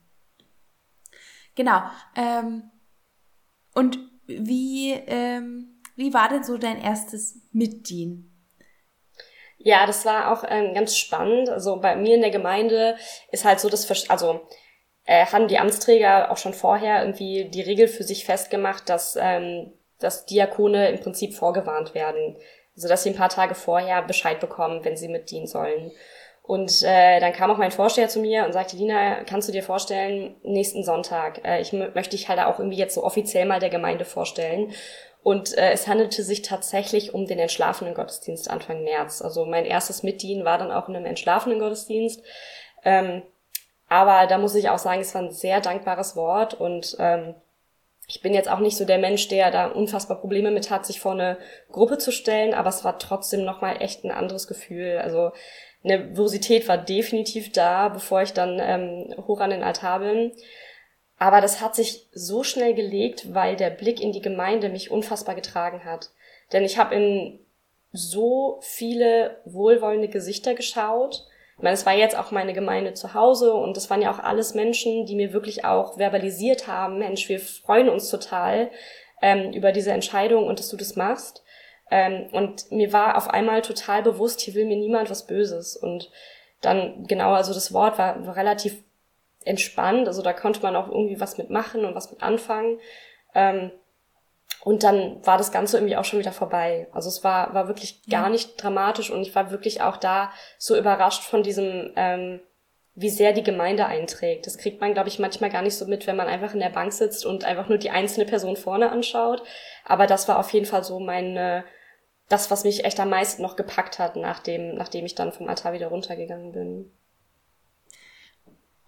Genau. 1.55 1.81
Ähm, 2.15 2.63
und 3.73 3.97
wie, 4.27 4.91
ähm, 4.91 5.79
wie 5.95 6.13
war 6.13 6.29
denn 6.29 6.43
so 6.43 6.57
dein 6.57 6.77
erstes 6.77 7.41
Mitdienen? 7.51 8.38
Ja, 9.61 9.85
das 9.85 10.05
war 10.05 10.31
auch 10.31 10.45
ähm, 10.47 10.73
ganz 10.73 10.97
spannend. 10.97 11.49
Also 11.49 11.79
bei 11.81 11.95
mir 11.95 12.15
in 12.15 12.21
der 12.21 12.31
Gemeinde 12.31 12.95
ist 13.31 13.43
halt 13.43 13.59
so 13.59 13.69
das, 13.69 14.09
also 14.09 14.41
äh, 15.05 15.25
haben 15.25 15.49
die 15.49 15.59
Amtsträger 15.59 16.31
auch 16.31 16.37
schon 16.37 16.53
vorher 16.53 17.01
irgendwie 17.01 17.49
die 17.49 17.61
Regel 17.61 17.87
für 17.89 18.03
sich 18.03 18.25
festgemacht, 18.25 18.87
dass, 18.87 19.17
ähm, 19.19 19.73
dass 19.99 20.25
Diakone 20.25 20.89
im 20.89 20.99
Prinzip 20.99 21.33
vorgewarnt 21.33 21.93
werden. 21.93 22.37
Also 22.75 22.87
dass 22.87 23.03
sie 23.03 23.09
ein 23.09 23.17
paar 23.17 23.29
Tage 23.29 23.53
vorher 23.53 24.01
Bescheid 24.01 24.39
bekommen, 24.39 24.85
wenn 24.85 24.95
sie 24.95 25.09
mitdienen 25.09 25.47
sollen. 25.47 25.91
Und 26.41 26.81
äh, 26.81 27.19
dann 27.19 27.33
kam 27.33 27.51
auch 27.51 27.57
mein 27.57 27.69
Vorsteher 27.69 28.07
zu 28.07 28.19
mir 28.21 28.45
und 28.45 28.53
sagte, 28.53 28.77
Lina, 28.77 29.23
kannst 29.23 29.47
du 29.47 29.51
dir 29.51 29.61
vorstellen, 29.61 30.35
nächsten 30.41 30.83
Sonntag, 30.83 31.45
äh, 31.45 31.61
ich 31.61 31.73
möchte 31.73 32.15
dich 32.15 32.29
halt 32.29 32.39
auch 32.39 32.57
irgendwie 32.57 32.77
jetzt 32.77 32.95
so 32.95 33.03
offiziell 33.03 33.45
mal 33.45 33.59
der 33.59 33.69
Gemeinde 33.69 34.05
vorstellen. 34.05 34.73
Und 35.21 35.57
äh, 35.57 35.71
es 35.71 35.87
handelte 35.87 36.23
sich 36.23 36.41
tatsächlich 36.41 37.13
um 37.13 37.27
den 37.27 37.39
entschlafenen 37.39 37.93
Gottesdienst 37.93 38.49
Anfang 38.49 38.83
März. 38.83 39.21
Also 39.21 39.45
mein 39.45 39.65
erstes 39.65 40.01
Mitdienen 40.03 40.45
war 40.45 40.57
dann 40.57 40.71
auch 40.71 40.87
in 40.87 40.95
einem 40.95 41.05
entschlafenen 41.05 41.59
Gottesdienst. 41.59 42.21
Ähm, 42.83 43.23
aber 43.89 44.27
da 44.27 44.37
muss 44.37 44.55
ich 44.55 44.69
auch 44.69 44.77
sagen, 44.77 45.01
es 45.01 45.13
war 45.15 45.23
ein 45.23 45.31
sehr 45.31 45.61
dankbares 45.61 46.15
Wort 46.15 46.53
und 46.53 46.95
ähm, 46.99 47.35
ich 48.07 48.21
bin 48.21 48.33
jetzt 48.33 48.49
auch 48.49 48.59
nicht 48.59 48.77
so 48.77 48.85
der 48.85 48.97
Mensch, 48.97 49.27
der 49.27 49.51
da 49.51 49.67
unfassbar 49.67 50.19
Probleme 50.19 50.49
mit 50.51 50.71
hat, 50.71 50.85
sich 50.85 50.99
vor 50.99 51.11
eine 51.11 51.37
Gruppe 51.71 51.99
zu 51.99 52.11
stellen, 52.11 52.55
aber 52.55 52.69
es 52.69 52.83
war 52.83 52.97
trotzdem 52.97 53.45
nochmal 53.45 53.81
echt 53.81 54.03
ein 54.03 54.11
anderes 54.11 54.47
Gefühl. 54.47 54.99
Also 55.03 55.31
Nervosität 55.83 56.67
war 56.67 56.77
definitiv 56.77 57.51
da, 57.51 57.89
bevor 57.89 58.23
ich 58.23 58.33
dann 58.33 58.59
ähm, 58.59 59.13
hoch 59.27 59.39
an 59.41 59.51
den 59.51 59.63
Altar 59.63 59.99
bin. 59.99 60.31
Aber 61.19 61.41
das 61.41 61.59
hat 61.61 61.75
sich 61.75 62.07
so 62.13 62.43
schnell 62.43 62.73
gelegt, 62.73 63.33
weil 63.33 63.57
der 63.57 63.69
Blick 63.69 64.01
in 64.01 64.13
die 64.13 64.21
Gemeinde 64.21 64.69
mich 64.69 64.89
unfassbar 64.89 65.35
getragen 65.35 65.83
hat. 65.83 66.09
Denn 66.53 66.63
ich 66.63 66.77
habe 66.77 66.95
in 66.95 67.39
so 67.91 68.59
viele 68.61 69.37
wohlwollende 69.43 70.07
Gesichter 70.07 70.53
geschaut. 70.53 71.25
Ich 71.57 71.63
meine, 71.63 71.73
es 71.73 71.85
war 71.85 71.93
jetzt 71.93 72.17
auch 72.17 72.31
meine 72.31 72.53
Gemeinde 72.53 72.93
zu 72.93 73.13
Hause 73.13 73.53
und 73.53 73.75
es 73.75 73.89
waren 73.89 74.01
ja 74.01 74.11
auch 74.13 74.19
alles 74.19 74.53
Menschen, 74.53 75.05
die 75.05 75.15
mir 75.15 75.33
wirklich 75.33 75.65
auch 75.65 75.97
verbalisiert 75.97 76.67
haben, 76.67 76.99
Mensch, 76.99 77.27
wir 77.27 77.41
freuen 77.41 77.89
uns 77.89 78.09
total 78.09 78.71
ähm, 79.21 79.51
über 79.51 79.73
diese 79.73 79.91
Entscheidung 79.91 80.47
und 80.47 80.59
dass 80.59 80.69
du 80.69 80.77
das 80.77 80.95
machst. 80.95 81.43
Ähm, 81.91 82.29
und 82.31 82.71
mir 82.71 82.93
war 82.93 83.17
auf 83.17 83.29
einmal 83.29 83.61
total 83.61 84.03
bewusst, 84.03 84.39
hier 84.39 84.53
will 84.53 84.65
mir 84.65 84.77
niemand 84.77 85.09
was 85.09 85.27
Böses. 85.27 85.75
Und 85.75 86.09
dann, 86.61 87.05
genau, 87.07 87.33
also 87.33 87.53
das 87.53 87.73
Wort 87.73 87.97
war, 87.97 88.25
war 88.25 88.37
relativ 88.37 88.81
entspannt. 89.45 90.07
Also 90.07 90.21
da 90.21 90.33
konnte 90.33 90.61
man 90.61 90.75
auch 90.75 90.87
irgendwie 90.87 91.19
was 91.19 91.37
mitmachen 91.37 91.85
und 91.85 91.95
was 91.95 92.11
mit 92.11 92.21
anfangen. 92.21 92.79
Ähm, 93.33 93.71
und 94.63 94.83
dann 94.83 95.25
war 95.25 95.37
das 95.37 95.51
Ganze 95.51 95.77
irgendwie 95.77 95.95
auch 95.95 96.03
schon 96.03 96.19
wieder 96.19 96.31
vorbei. 96.31 96.87
Also 96.91 97.07
es 97.07 97.23
war, 97.23 97.53
war 97.53 97.67
wirklich 97.67 98.01
ja. 98.05 98.21
gar 98.21 98.29
nicht 98.29 98.61
dramatisch 98.61 99.09
und 99.09 99.21
ich 99.21 99.33
war 99.33 99.51
wirklich 99.51 99.81
auch 99.81 99.97
da 99.97 100.31
so 100.57 100.77
überrascht 100.77 101.23
von 101.23 101.43
diesem, 101.43 101.93
ähm, 101.95 102.41
wie 102.93 103.09
sehr 103.09 103.31
die 103.31 103.43
Gemeinde 103.43 103.85
einträgt. 103.85 104.45
Das 104.45 104.57
kriegt 104.57 104.81
man, 104.81 104.93
glaube 104.93 105.07
ich, 105.07 105.19
manchmal 105.19 105.49
gar 105.49 105.61
nicht 105.61 105.77
so 105.77 105.85
mit, 105.85 106.07
wenn 106.07 106.17
man 106.17 106.27
einfach 106.27 106.53
in 106.53 106.59
der 106.59 106.69
Bank 106.69 106.91
sitzt 106.91 107.25
und 107.25 107.45
einfach 107.45 107.69
nur 107.69 107.77
die 107.77 107.91
einzelne 107.91 108.25
Person 108.25 108.57
vorne 108.57 108.91
anschaut. 108.91 109.43
Aber 109.85 110.07
das 110.07 110.27
war 110.27 110.37
auf 110.37 110.51
jeden 110.51 110.65
Fall 110.65 110.83
so 110.83 110.99
meine, 110.99 111.63
das, 112.27 112.51
was 112.51 112.65
mich 112.65 112.83
echt 112.83 112.99
am 112.99 113.09
meisten 113.09 113.41
noch 113.41 113.55
gepackt 113.55 113.97
hat, 113.97 114.17
nachdem, 114.17 114.75
nachdem 114.75 115.05
ich 115.05 115.15
dann 115.15 115.31
vom 115.31 115.47
Altar 115.47 115.71
wieder 115.71 115.87
runtergegangen 115.87 116.51
bin. 116.51 116.91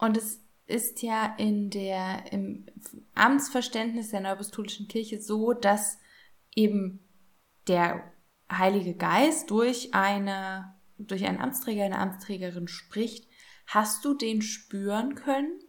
Und 0.02 0.18
es 0.18 0.42
ist 0.66 1.04
ja 1.04 1.36
in 1.38 1.70
der, 1.70 2.24
im 2.32 2.66
Amtsverständnis 3.14 4.10
der 4.10 4.22
Neuapostolischen 4.22 4.88
Kirche 4.88 5.22
so, 5.22 5.54
dass 5.54 6.00
eben 6.56 7.00
der 7.68 8.04
Heilige 8.52 8.96
Geist 8.96 9.52
durch 9.52 9.94
eine, 9.94 10.74
durch 10.98 11.26
einen 11.26 11.40
Amtsträger, 11.40 11.86
eine 11.86 12.00
Amtsträgerin 12.00 12.68
spricht. 12.68 13.28
Hast 13.68 14.04
du 14.04 14.16
den 14.16 14.42
spüren 14.42 15.16
können? 15.16 15.60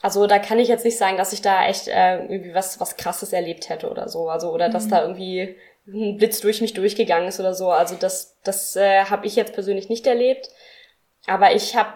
Also 0.00 0.28
da 0.28 0.38
kann 0.38 0.60
ich 0.60 0.68
jetzt 0.68 0.84
nicht 0.84 0.96
sagen, 0.96 1.16
dass 1.16 1.32
ich 1.32 1.42
da 1.42 1.66
echt 1.66 1.88
äh, 1.88 2.22
irgendwie 2.22 2.54
was, 2.54 2.78
was 2.78 2.96
krasses 2.96 3.32
erlebt 3.32 3.68
hätte 3.68 3.90
oder 3.90 4.08
so. 4.08 4.28
Also, 4.28 4.52
oder 4.52 4.68
mhm. 4.68 4.72
dass 4.72 4.86
da 4.86 5.02
irgendwie 5.02 5.56
ein 5.88 6.18
Blitz 6.18 6.40
durch 6.40 6.60
mich 6.60 6.72
durchgegangen 6.72 7.28
ist 7.28 7.40
oder 7.40 7.52
so. 7.52 7.70
Also 7.70 7.96
das, 7.96 8.38
das 8.44 8.76
äh, 8.76 9.06
habe 9.06 9.26
ich 9.26 9.34
jetzt 9.34 9.54
persönlich 9.54 9.88
nicht 9.88 10.06
erlebt. 10.06 10.48
Aber 11.28 11.54
ich 11.54 11.76
habe 11.76 11.92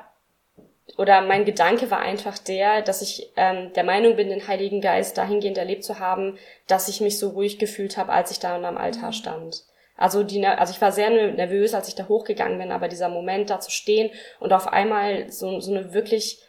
oder 0.98 1.22
mein 1.22 1.44
Gedanke 1.44 1.90
war 1.90 2.00
einfach 2.00 2.38
der, 2.38 2.82
dass 2.82 3.02
ich 3.02 3.32
ähm, 3.36 3.72
der 3.72 3.84
Meinung 3.84 4.16
bin, 4.16 4.28
den 4.28 4.46
Heiligen 4.46 4.80
Geist 4.80 5.16
dahingehend 5.16 5.56
erlebt 5.56 5.84
zu 5.84 5.98
haben, 5.98 6.38
dass 6.66 6.88
ich 6.88 7.00
mich 7.00 7.18
so 7.18 7.30
ruhig 7.30 7.58
gefühlt 7.58 7.96
habe, 7.96 8.12
als 8.12 8.30
ich 8.30 8.40
da 8.40 8.56
am 8.56 8.76
Altar 8.76 9.08
mhm. 9.08 9.12
stand. 9.12 9.64
Also 9.96 10.22
die, 10.22 10.44
also 10.44 10.72
ich 10.72 10.80
war 10.80 10.92
sehr 10.92 11.10
nervös, 11.10 11.74
als 11.74 11.88
ich 11.88 11.94
da 11.94 12.08
hochgegangen 12.08 12.58
bin, 12.58 12.72
aber 12.72 12.88
dieser 12.88 13.08
Moment 13.08 13.50
da 13.50 13.60
zu 13.60 13.70
stehen 13.70 14.10
und 14.40 14.52
auf 14.52 14.66
einmal 14.66 15.30
so, 15.30 15.60
so 15.60 15.70
eine 15.70 15.94
wirklich 15.94 16.42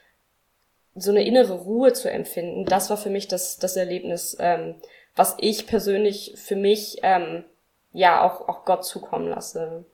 so 0.96 1.12
eine 1.12 1.26
innere 1.26 1.54
Ruhe 1.54 1.94
zu 1.94 2.10
empfinden, 2.10 2.66
das 2.66 2.90
war 2.90 2.98
für 2.98 3.10
mich 3.10 3.28
das, 3.28 3.58
das 3.58 3.76
Erlebnis, 3.76 4.38
ähm, 4.40 4.76
was 5.16 5.36
ich 5.40 5.68
persönlich 5.68 6.34
für 6.36 6.56
mich 6.56 7.00
ähm, 7.04 7.44
ja 7.92 8.24
auch, 8.24 8.48
auch 8.48 8.66
Gott 8.66 8.86
zukommen 8.86 9.28
lasse. 9.28 9.86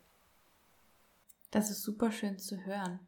Das 1.51 1.71
ist 1.71 1.83
super 1.83 2.12
schön 2.12 2.38
zu 2.38 2.65
hören. 2.65 2.99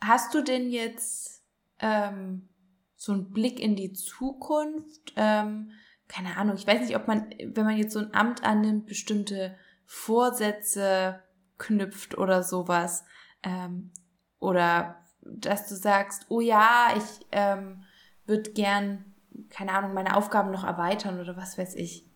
Hast 0.00 0.34
du 0.34 0.42
denn 0.42 0.70
jetzt 0.70 1.44
ähm, 1.78 2.48
so 2.96 3.12
einen 3.12 3.30
Blick 3.30 3.60
in 3.60 3.76
die 3.76 3.92
Zukunft? 3.92 5.12
Ähm, 5.16 5.72
keine 6.08 6.36
Ahnung, 6.36 6.56
ich 6.56 6.66
weiß 6.66 6.80
nicht, 6.80 6.96
ob 6.96 7.06
man, 7.06 7.30
wenn 7.44 7.64
man 7.64 7.76
jetzt 7.76 7.92
so 7.92 8.00
ein 8.00 8.14
Amt 8.14 8.42
annimmt, 8.42 8.86
bestimmte 8.86 9.56
Vorsätze 9.86 11.22
knüpft 11.58 12.16
oder 12.16 12.42
sowas. 12.42 13.04
Ähm, 13.42 13.92
oder 14.38 15.04
dass 15.22 15.68
du 15.68 15.74
sagst, 15.74 16.26
oh 16.28 16.40
ja, 16.40 16.94
ich 16.96 17.26
ähm, 17.30 17.84
würde 18.26 18.50
gern, 18.52 19.14
keine 19.50 19.72
Ahnung, 19.72 19.92
meine 19.92 20.16
Aufgaben 20.16 20.50
noch 20.50 20.64
erweitern 20.64 21.20
oder 21.20 21.36
was 21.36 21.58
weiß 21.58 21.74
ich. 21.74 22.06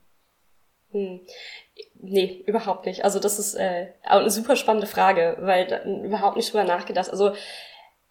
Hm. 0.95 1.21
Nee, 2.01 2.45
überhaupt 2.47 2.87
nicht. 2.87 3.05
Also 3.05 3.19
das 3.19 3.39
ist 3.39 3.55
äh, 3.55 3.89
eine 4.03 4.31
super 4.31 4.57
spannende 4.57 4.87
Frage, 4.87 5.37
weil 5.41 5.67
da 5.67 5.83
überhaupt 5.83 6.37
nicht 6.37 6.53
drüber 6.53 6.65
nachgedacht. 6.65 7.11
Also 7.11 7.33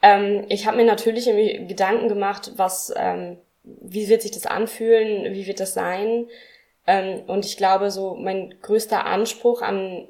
ähm, 0.01 0.45
ich 0.49 0.67
habe 0.67 0.77
mir 0.77 0.85
natürlich 0.85 1.27
irgendwie 1.27 1.65
Gedanken 1.67 2.09
gemacht, 2.09 2.51
was, 2.57 2.93
ähm, 2.95 3.37
wie 3.63 4.09
wird 4.09 4.21
sich 4.21 4.31
das 4.31 4.45
anfühlen, 4.45 5.33
wie 5.33 5.47
wird 5.47 5.59
das 5.61 5.73
sein? 5.73 6.27
Ähm, 6.85 7.21
und 7.27 7.45
ich 7.45 7.55
glaube, 7.55 7.89
so 7.89 8.15
mein 8.15 8.55
größter 8.61 9.05
Anspruch 9.05 9.61
an 9.61 10.07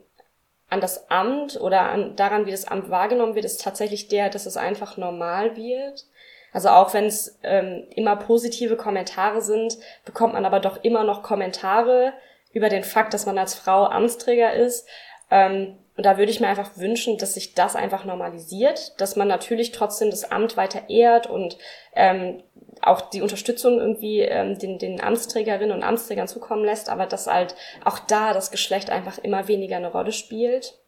an 0.73 0.81
das 0.81 1.12
Amt 1.12 1.62
oder 1.62 1.81
an, 1.91 2.15
daran, 2.15 2.47
wie 2.47 2.51
das 2.51 2.65
Amt 2.65 2.89
wahrgenommen 2.89 3.36
wird, 3.36 3.45
ist 3.45 3.62
tatsächlich 3.62 4.07
der, 4.07 4.29
dass 4.29 4.47
es 4.47 4.57
einfach 4.57 4.97
normal 4.97 5.55
wird. 5.55 6.07
Also 6.51 6.69
auch 6.69 6.93
wenn 6.95 7.05
es 7.05 7.38
ähm, 7.43 7.86
immer 7.95 8.15
positive 8.15 8.75
Kommentare 8.75 9.41
sind, 9.41 9.77
bekommt 10.03 10.33
man 10.33 10.45
aber 10.45 10.59
doch 10.59 10.83
immer 10.83 11.03
noch 11.03 11.21
Kommentare 11.21 12.13
über 12.53 12.69
den 12.69 12.83
Fakt, 12.83 13.13
dass 13.13 13.25
man 13.25 13.37
als 13.37 13.55
Frau 13.55 13.85
Amtsträger 13.85 14.53
ist. 14.53 14.87
Ähm, 15.29 15.77
und 15.95 16.05
da 16.05 16.17
würde 16.17 16.31
ich 16.31 16.39
mir 16.39 16.47
einfach 16.47 16.77
wünschen, 16.77 17.17
dass 17.17 17.35
sich 17.35 17.53
das 17.53 17.75
einfach 17.75 18.03
normalisiert, 18.05 18.99
dass 18.99 19.15
man 19.15 19.27
natürlich 19.27 19.71
trotzdem 19.71 20.09
das 20.09 20.31
Amt 20.31 20.57
weiter 20.57 20.89
ehrt 20.89 21.27
und 21.27 21.57
ähm, 21.95 22.41
auch 22.81 23.01
die 23.01 23.21
Unterstützung 23.21 23.79
irgendwie 23.79 24.21
ähm, 24.21 24.57
den, 24.57 24.79
den 24.79 25.01
Amtsträgerinnen 25.01 25.75
und 25.75 25.83
Amtsträgern 25.83 26.27
zukommen 26.27 26.65
lässt, 26.65 26.89
aber 26.89 27.05
dass 27.05 27.27
halt 27.27 27.55
auch 27.85 27.99
da 27.99 28.33
das 28.33 28.49
Geschlecht 28.49 28.89
einfach 28.89 29.19
immer 29.19 29.47
weniger 29.47 29.77
eine 29.77 29.91
Rolle 29.91 30.11
spielt. 30.11 30.79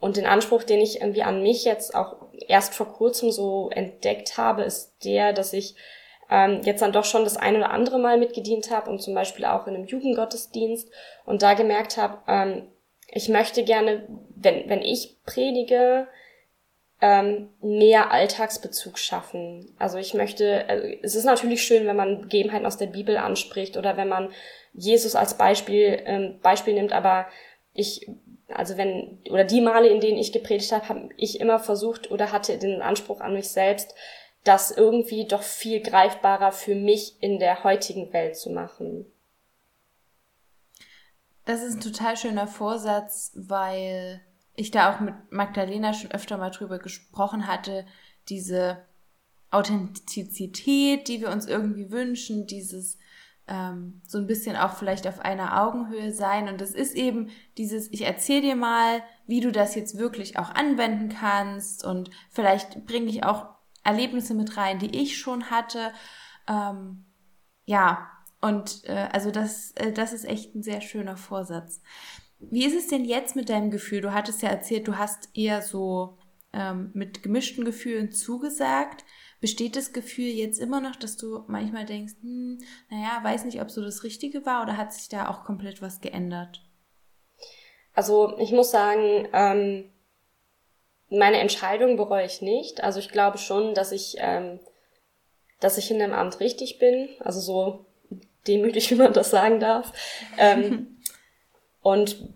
Und 0.00 0.16
den 0.16 0.26
Anspruch, 0.26 0.62
den 0.62 0.80
ich 0.80 1.00
irgendwie 1.00 1.24
an 1.24 1.42
mich 1.42 1.64
jetzt 1.64 1.94
auch 1.94 2.16
erst 2.46 2.74
vor 2.74 2.86
kurzem 2.92 3.32
so 3.32 3.68
entdeckt 3.70 4.38
habe, 4.38 4.62
ist 4.62 4.92
der, 5.04 5.32
dass 5.32 5.52
ich 5.52 5.74
ähm, 6.30 6.60
jetzt 6.62 6.82
dann 6.82 6.92
doch 6.92 7.04
schon 7.04 7.24
das 7.24 7.36
ein 7.36 7.56
oder 7.56 7.70
andere 7.70 7.98
Mal 7.98 8.18
mitgedient 8.18 8.70
habe 8.70 8.90
und 8.90 9.00
zum 9.00 9.14
Beispiel 9.14 9.44
auch 9.44 9.66
in 9.66 9.74
einem 9.74 9.86
Jugendgottesdienst 9.86 10.90
und 11.24 11.42
da 11.42 11.54
gemerkt 11.54 11.96
habe, 11.96 12.18
ähm, 12.26 12.68
ich 13.10 13.28
möchte 13.28 13.64
gerne, 13.64 14.06
wenn, 14.36 14.68
wenn 14.68 14.82
ich 14.82 15.16
predige, 15.24 16.08
ähm, 17.00 17.50
mehr 17.62 18.10
Alltagsbezug 18.10 18.98
schaffen. 18.98 19.72
Also 19.78 19.98
ich 19.98 20.14
möchte, 20.14 20.68
also 20.68 20.86
es 21.02 21.14
ist 21.14 21.24
natürlich 21.24 21.62
schön, 21.62 21.86
wenn 21.86 21.96
man 21.96 22.22
Begebenheiten 22.22 22.66
aus 22.66 22.76
der 22.76 22.86
Bibel 22.86 23.16
anspricht 23.16 23.76
oder 23.76 23.96
wenn 23.96 24.08
man 24.08 24.30
Jesus 24.72 25.14
als 25.14 25.34
Beispiel 25.34 26.02
ähm, 26.04 26.40
Beispiel 26.42 26.74
nimmt, 26.74 26.92
aber 26.92 27.26
ich 27.72 28.08
also 28.48 28.76
wenn 28.76 29.18
oder 29.30 29.44
die 29.44 29.60
Male, 29.60 29.88
in 29.88 30.00
denen 30.00 30.18
ich 30.18 30.32
gepredigt 30.32 30.72
habe, 30.72 30.88
habe 30.88 31.08
ich 31.16 31.40
immer 31.40 31.58
versucht 31.58 32.10
oder 32.10 32.32
hatte 32.32 32.58
den 32.58 32.82
Anspruch 32.82 33.20
an 33.20 33.34
mich 33.34 33.48
selbst, 33.48 33.94
das 34.44 34.70
irgendwie 34.70 35.26
doch 35.26 35.42
viel 35.42 35.80
greifbarer 35.80 36.52
für 36.52 36.74
mich 36.74 37.16
in 37.20 37.38
der 37.38 37.64
heutigen 37.64 38.12
Welt 38.12 38.36
zu 38.36 38.50
machen. 38.50 39.06
Das 41.44 41.62
ist 41.62 41.76
ein 41.76 41.80
total 41.80 42.16
schöner 42.16 42.46
Vorsatz, 42.46 43.32
weil 43.34 44.20
ich 44.54 44.70
da 44.70 44.92
auch 44.92 45.00
mit 45.00 45.14
Magdalena 45.30 45.94
schon 45.94 46.10
öfter 46.10 46.36
mal 46.36 46.50
drüber 46.50 46.78
gesprochen 46.78 47.46
hatte, 47.46 47.86
diese 48.28 48.84
Authentizität, 49.50 51.08
die 51.08 51.20
wir 51.20 51.30
uns 51.30 51.46
irgendwie 51.46 51.90
wünschen, 51.90 52.46
dieses 52.46 52.98
ähm, 53.46 54.02
so 54.06 54.18
ein 54.18 54.26
bisschen 54.26 54.56
auch 54.56 54.74
vielleicht 54.74 55.06
auf 55.06 55.20
einer 55.20 55.62
Augenhöhe 55.62 56.12
sein. 56.12 56.48
Und 56.48 56.60
es 56.60 56.74
ist 56.74 56.94
eben 56.94 57.30
dieses, 57.56 57.90
ich 57.92 58.02
erzähle 58.02 58.42
dir 58.42 58.56
mal, 58.56 59.02
wie 59.26 59.40
du 59.40 59.50
das 59.50 59.74
jetzt 59.74 59.96
wirklich 59.98 60.38
auch 60.38 60.50
anwenden 60.50 61.08
kannst 61.08 61.84
und 61.84 62.10
vielleicht 62.30 62.84
bringe 62.86 63.06
ich 63.06 63.24
auch 63.24 63.46
Erlebnisse 63.84 64.34
mit 64.34 64.56
rein, 64.56 64.78
die 64.78 65.00
ich 65.00 65.18
schon 65.18 65.50
hatte. 65.50 65.92
Ähm, 66.48 67.04
ja, 67.64 68.10
und 68.40 68.84
äh, 68.84 69.08
also 69.12 69.30
das, 69.30 69.72
äh, 69.72 69.92
das 69.92 70.12
ist 70.12 70.24
echt 70.24 70.54
ein 70.54 70.62
sehr 70.62 70.80
schöner 70.80 71.16
Vorsatz. 71.16 71.80
Wie 72.38 72.64
ist 72.64 72.76
es 72.76 72.86
denn 72.86 73.04
jetzt 73.04 73.34
mit 73.34 73.48
deinem 73.48 73.70
Gefühl? 73.70 74.00
Du 74.00 74.12
hattest 74.12 74.42
ja 74.42 74.48
erzählt, 74.48 74.86
du 74.86 74.96
hast 74.96 75.28
eher 75.34 75.60
so 75.60 76.18
ähm, 76.52 76.90
mit 76.94 77.22
gemischten 77.22 77.64
Gefühlen 77.64 78.12
zugesagt. 78.12 79.04
Besteht 79.40 79.76
das 79.76 79.92
Gefühl 79.92 80.26
jetzt 80.26 80.58
immer 80.58 80.80
noch, 80.80 80.96
dass 80.96 81.16
du 81.16 81.44
manchmal 81.46 81.84
denkst, 81.84 82.14
hm, 82.22 82.58
naja, 82.90 83.20
weiß 83.22 83.44
nicht, 83.44 83.60
ob 83.60 83.70
so 83.70 83.82
das 83.82 84.02
Richtige 84.04 84.46
war 84.46 84.62
oder 84.62 84.76
hat 84.76 84.92
sich 84.92 85.08
da 85.08 85.28
auch 85.28 85.44
komplett 85.44 85.82
was 85.82 86.00
geändert? 86.00 86.64
Also 87.94 88.36
ich 88.38 88.52
muss 88.52 88.70
sagen, 88.70 89.28
ähm, 89.32 89.90
meine 91.10 91.38
Entscheidung 91.38 91.96
bereue 91.96 92.26
ich 92.26 92.42
nicht. 92.42 92.82
Also 92.82 92.98
ich 92.98 93.10
glaube 93.10 93.38
schon, 93.38 93.74
dass 93.74 93.92
ich, 93.92 94.16
ähm, 94.18 94.60
dass 95.60 95.78
ich 95.78 95.90
in 95.90 95.98
dem 95.98 96.12
Amt 96.12 96.40
richtig 96.40 96.78
bin. 96.78 97.08
Also 97.20 97.40
so 97.40 97.86
demütig, 98.46 98.90
wie 98.90 98.96
man 98.96 99.12
das 99.12 99.30
sagen 99.30 99.60
darf. 99.60 99.92
Ähm, 100.38 100.98
und 101.82 102.28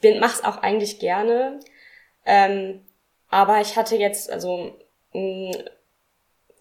bin, 0.00 0.20
mach's 0.20 0.44
auch 0.44 0.58
eigentlich 0.58 0.98
gerne. 0.98 1.60
Ähm, 2.26 2.84
aber 3.30 3.60
ich 3.60 3.76
hatte 3.76 3.96
jetzt, 3.96 4.30
also 4.30 4.76
mh, 5.12 5.20
mm, 5.20 5.52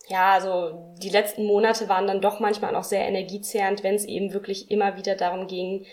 ja, 0.10 0.34
also 0.34 0.96
die 0.98 1.10
letzten 1.10 1.46
Monate 1.46 1.90
waren 1.90 2.08
dann 2.08 2.22
doch 2.22 2.40
manchmal 2.40 2.76
auch 2.76 2.86
sehr 2.86 3.06
energiezehrend, 3.06 3.84
wenn 3.84 3.96
es 3.96 4.06
eben 4.06 4.32
wirklich 4.32 4.72
immer 4.72 4.96
wieder 4.96 5.16
darum 5.16 5.48
ging, 5.48 5.86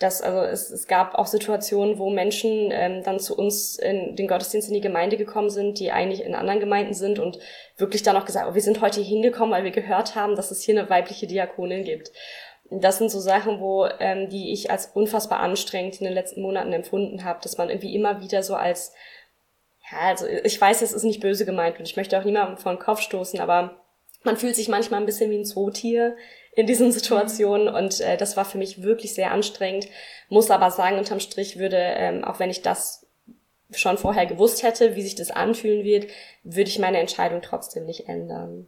dass 0.00 0.22
also 0.22 0.40
es, 0.40 0.70
es 0.70 0.86
gab 0.86 1.14
auch 1.14 1.26
Situationen, 1.26 1.98
wo 1.98 2.08
Menschen 2.08 2.70
ähm, 2.72 3.02
dann 3.04 3.20
zu 3.20 3.36
uns 3.36 3.78
in 3.78 4.16
den 4.16 4.28
Gottesdienst 4.28 4.68
in 4.68 4.74
die 4.74 4.80
Gemeinde 4.80 5.18
gekommen 5.18 5.50
sind, 5.50 5.78
die 5.78 5.92
eigentlich 5.92 6.24
in 6.24 6.34
anderen 6.34 6.58
Gemeinden 6.58 6.94
sind 6.94 7.18
und 7.18 7.38
wirklich 7.76 8.02
dann 8.02 8.16
auch 8.16 8.24
gesagt, 8.24 8.48
oh, 8.50 8.54
wir 8.54 8.62
sind 8.62 8.80
heute 8.80 9.02
hingekommen, 9.02 9.54
weil 9.54 9.64
wir 9.64 9.70
gehört 9.70 10.14
haben, 10.14 10.36
dass 10.36 10.50
es 10.50 10.62
hier 10.62 10.78
eine 10.78 10.88
weibliche 10.88 11.26
Diakonin 11.26 11.84
gibt. 11.84 12.12
Das 12.70 12.96
sind 12.96 13.10
so 13.10 13.20
Sachen, 13.20 13.60
wo 13.60 13.86
ähm, 13.98 14.30
die 14.30 14.54
ich 14.54 14.70
als 14.70 14.86
unfassbar 14.86 15.40
anstrengend 15.40 16.00
in 16.00 16.06
den 16.06 16.14
letzten 16.14 16.40
Monaten 16.40 16.72
empfunden 16.72 17.24
habe, 17.24 17.40
dass 17.42 17.58
man 17.58 17.68
irgendwie 17.68 17.94
immer 17.94 18.22
wieder 18.22 18.42
so 18.42 18.54
als 18.54 18.94
ja, 19.92 20.08
also 20.08 20.26
ich 20.26 20.58
weiß, 20.58 20.80
es 20.80 20.92
ist 20.92 21.04
nicht 21.04 21.20
böse 21.20 21.44
gemeint 21.44 21.78
und 21.78 21.86
ich 21.86 21.96
möchte 21.96 22.18
auch 22.18 22.24
niemandem 22.24 22.56
vor 22.56 22.72
den 22.72 22.78
Kopf 22.78 23.00
stoßen, 23.00 23.40
aber 23.40 23.82
man 24.22 24.36
fühlt 24.36 24.56
sich 24.56 24.68
manchmal 24.68 25.00
ein 25.00 25.06
bisschen 25.06 25.30
wie 25.30 25.38
ein 25.38 25.44
Zootier 25.44 26.16
in 26.52 26.66
diesen 26.66 26.92
Situationen 26.92 27.68
und 27.68 28.00
äh, 28.00 28.16
das 28.16 28.36
war 28.36 28.44
für 28.44 28.58
mich 28.58 28.82
wirklich 28.82 29.14
sehr 29.14 29.32
anstrengend. 29.32 29.86
Muss 30.28 30.50
aber 30.50 30.70
sagen, 30.70 30.98
unterm 30.98 31.20
Strich 31.20 31.58
würde, 31.58 31.76
ähm, 31.76 32.24
auch 32.24 32.38
wenn 32.38 32.50
ich 32.50 32.62
das 32.62 33.06
schon 33.72 33.98
vorher 33.98 34.26
gewusst 34.26 34.62
hätte, 34.62 34.96
wie 34.96 35.02
sich 35.02 35.14
das 35.14 35.30
anfühlen 35.30 35.84
wird, 35.84 36.10
würde 36.42 36.70
ich 36.70 36.78
meine 36.78 36.98
Entscheidung 36.98 37.40
trotzdem 37.40 37.84
nicht 37.84 38.08
ändern. 38.08 38.66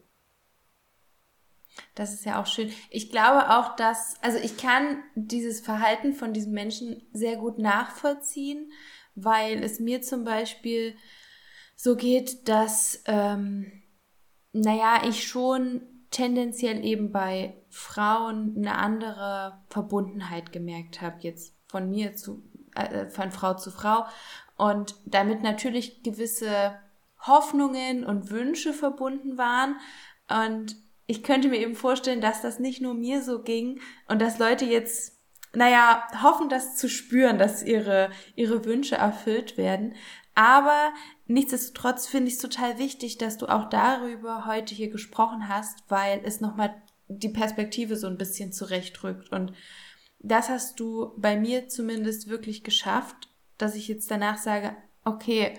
Das 1.95 2.13
ist 2.13 2.25
ja 2.25 2.41
auch 2.41 2.47
schön. 2.47 2.73
Ich 2.91 3.11
glaube 3.11 3.51
auch, 3.51 3.77
dass, 3.77 4.15
also 4.23 4.39
ich 4.39 4.57
kann 4.57 5.03
dieses 5.15 5.61
Verhalten 5.61 6.13
von 6.13 6.33
diesen 6.33 6.53
Menschen 6.53 7.07
sehr 7.13 7.37
gut 7.37 7.59
nachvollziehen, 7.59 8.73
weil 9.15 9.63
es 9.63 9.81
mir 9.81 10.03
zum 10.03 10.25
Beispiel 10.25 10.95
so 11.75 11.97
geht, 11.97 12.49
dass, 12.49 13.03
ähm, 13.07 13.83
naja, 14.53 15.03
ich 15.09 15.27
schon 15.27 15.92
tendenziell 16.13 16.85
eben 16.85 17.11
bei 17.11 17.57
Frauen 17.69 18.55
eine 18.57 18.77
andere 18.77 19.59
Verbundenheit 19.69 20.53
gemerkt 20.53 21.01
habe, 21.01 21.17
jetzt 21.21 21.57
von 21.67 21.91
mir 21.91 22.15
zu, 22.15 22.43
äh, 22.77 23.09
von 23.09 23.33
Frau 23.33 23.55
zu 23.55 23.71
Frau. 23.71 24.05
Und 24.57 24.95
damit 25.07 25.43
natürlich 25.43 26.03
gewisse 26.03 26.79
Hoffnungen 27.27 28.05
und 28.05 28.31
Wünsche 28.31 28.73
verbunden 28.73 29.39
waren. 29.39 29.77
Und 30.29 30.77
ich 31.07 31.23
könnte 31.23 31.49
mir 31.49 31.59
eben 31.59 31.75
vorstellen, 31.75 32.21
dass 32.21 32.43
das 32.43 32.59
nicht 32.59 32.81
nur 32.81 32.95
mir 32.95 33.23
so 33.23 33.43
ging 33.43 33.81
und 34.09 34.21
dass 34.21 34.39
Leute 34.39 34.65
jetzt, 34.65 35.19
naja, 35.55 36.07
hoffen, 36.23 36.49
das 36.49 36.77
zu 36.77 36.89
spüren, 36.89 37.39
dass 37.39 37.63
ihre, 37.63 38.11
ihre 38.37 38.65
Wünsche 38.65 38.97
erfüllt 38.97 39.57
werden. 39.57 39.95
Aber 40.35 40.93
nichtsdestotrotz 41.27 42.07
finde 42.07 42.29
ich 42.29 42.35
es 42.35 42.41
total 42.41 42.79
wichtig, 42.79 43.19
dass 43.19 43.37
du 43.37 43.47
auch 43.47 43.69
darüber 43.69 44.47
heute 44.47 44.75
hier 44.75 44.89
gesprochen 44.89 45.49
hast, 45.49 45.85
weil 45.89 46.23
es 46.25 46.41
nochmal 46.41 46.75
die 47.09 47.29
Perspektive 47.29 47.97
so 47.97 48.07
ein 48.07 48.17
bisschen 48.17 48.53
zurechtrückt. 48.53 49.31
Und 49.31 49.53
das 50.19 50.49
hast 50.49 50.81
du 50.81 51.13
bei 51.17 51.37
mir 51.37 51.69
zumindest 51.69 52.29
wirklich 52.29 52.65
geschafft, 52.65 53.29
dass 53.59 53.75
ich 53.75 53.89
jetzt 53.89 54.11
danach 54.11 54.39
sage, 54.39 54.75
okay, 55.05 55.55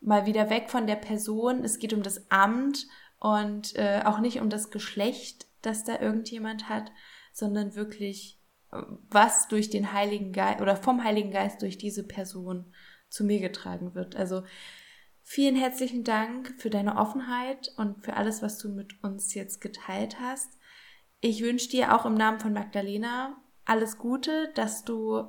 mal 0.00 0.26
wieder 0.26 0.50
weg 0.50 0.70
von 0.70 0.86
der 0.86 0.96
Person, 0.96 1.64
es 1.64 1.78
geht 1.78 1.92
um 1.92 2.02
das 2.02 2.30
Amt 2.30 2.86
und 3.18 3.74
äh, 3.76 4.02
auch 4.04 4.20
nicht 4.20 4.40
um 4.40 4.50
das 4.50 4.70
Geschlecht, 4.70 5.46
das 5.62 5.84
da 5.84 5.98
irgendjemand 6.00 6.68
hat, 6.68 6.92
sondern 7.32 7.74
wirklich, 7.74 8.38
was 9.10 9.48
durch 9.48 9.70
den 9.70 9.92
Heiligen 9.92 10.32
Geist 10.32 10.60
oder 10.60 10.76
vom 10.76 11.04
Heiligen 11.04 11.30
Geist 11.30 11.62
durch 11.62 11.78
diese 11.78 12.06
Person 12.06 12.72
zu 13.08 13.24
mir 13.24 13.40
getragen 13.40 13.94
wird. 13.94 14.16
Also 14.16 14.42
vielen 15.22 15.56
herzlichen 15.56 16.04
Dank 16.04 16.54
für 16.58 16.70
deine 16.70 16.96
Offenheit 16.96 17.72
und 17.76 18.04
für 18.04 18.14
alles, 18.14 18.42
was 18.42 18.58
du 18.58 18.68
mit 18.68 19.02
uns 19.02 19.34
jetzt 19.34 19.60
geteilt 19.60 20.18
hast. 20.20 20.58
Ich 21.20 21.42
wünsche 21.42 21.70
dir 21.70 21.94
auch 21.94 22.04
im 22.04 22.14
Namen 22.14 22.40
von 22.40 22.52
Magdalena 22.52 23.36
alles 23.64 23.96
Gute, 23.98 24.52
dass 24.54 24.84
du 24.84 25.24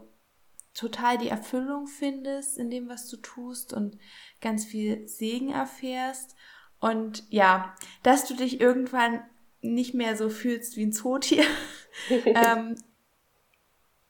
total 0.73 1.17
die 1.17 1.29
Erfüllung 1.29 1.87
findest 1.87 2.57
in 2.57 2.69
dem, 2.69 2.89
was 2.89 3.07
du 3.07 3.17
tust 3.17 3.73
und 3.73 3.97
ganz 4.41 4.65
viel 4.65 5.07
Segen 5.07 5.49
erfährst. 5.49 6.35
Und 6.79 7.23
ja, 7.29 7.73
dass 8.03 8.27
du 8.27 8.35
dich 8.35 8.59
irgendwann 8.59 9.21
nicht 9.61 9.93
mehr 9.93 10.17
so 10.17 10.29
fühlst 10.29 10.75
wie 10.75 10.85
ein 10.85 10.91
Zootier. 10.91 11.45
ähm, 12.25 12.75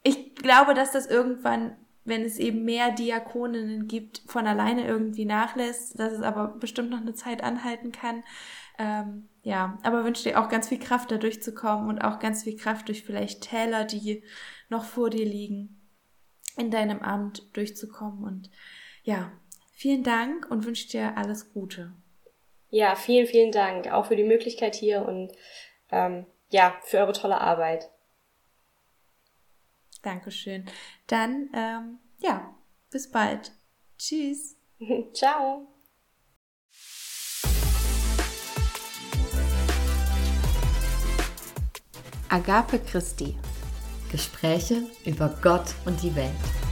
ich 0.05 0.35
glaube, 0.35 0.75
dass 0.75 0.91
das 0.91 1.07
irgendwann, 1.07 1.75
wenn 2.03 2.23
es 2.23 2.37
eben 2.37 2.63
mehr 2.63 2.91
Diakoninnen 2.91 3.87
gibt, 3.87 4.21
von 4.27 4.45
alleine 4.45 4.85
irgendwie 4.85 5.25
nachlässt, 5.25 5.99
dass 5.99 6.13
es 6.13 6.21
aber 6.21 6.49
bestimmt 6.59 6.91
noch 6.91 7.01
eine 7.01 7.15
Zeit 7.15 7.43
anhalten 7.43 7.91
kann. 7.91 8.23
Ähm, 8.77 9.27
ja, 9.41 9.79
aber 9.81 10.03
wünsche 10.03 10.29
dir 10.29 10.39
auch 10.39 10.47
ganz 10.47 10.69
viel 10.69 10.77
Kraft, 10.77 11.09
da 11.09 11.17
durchzukommen 11.17 11.89
und 11.89 11.99
auch 11.99 12.19
ganz 12.19 12.43
viel 12.43 12.55
Kraft 12.55 12.87
durch 12.87 13.03
vielleicht 13.03 13.41
Täler, 13.41 13.83
die 13.83 14.23
noch 14.69 14.83
vor 14.83 15.09
dir 15.09 15.25
liegen, 15.25 15.81
in 16.55 16.69
deinem 16.69 16.99
Amt 16.99 17.43
durchzukommen. 17.53 18.23
Und 18.23 18.51
ja, 19.01 19.31
vielen 19.71 20.03
Dank 20.03 20.49
und 20.51 20.65
wünsche 20.65 20.87
dir 20.87 21.17
alles 21.17 21.51
Gute. 21.51 21.93
Ja, 22.69 22.95
vielen, 22.95 23.25
vielen 23.25 23.51
Dank 23.51 23.91
auch 23.91 24.05
für 24.05 24.15
die 24.15 24.23
Möglichkeit 24.23 24.75
hier 24.75 25.07
und 25.07 25.31
ähm, 25.91 26.27
ja, 26.51 26.75
für 26.83 26.99
eure 26.99 27.13
tolle 27.13 27.41
Arbeit. 27.41 27.89
Dankeschön. 30.05 30.65
Dann, 31.07 31.49
ähm, 31.53 31.99
ja, 32.19 32.55
bis 32.91 33.09
bald. 33.09 33.51
Tschüss. 33.97 34.55
Ciao. 35.13 35.67
Agape 42.29 42.79
Christi. 42.79 43.35
Gespräche 44.11 44.83
über 45.05 45.29
Gott 45.41 45.73
und 45.85 46.01
die 46.03 46.15
Welt. 46.15 46.64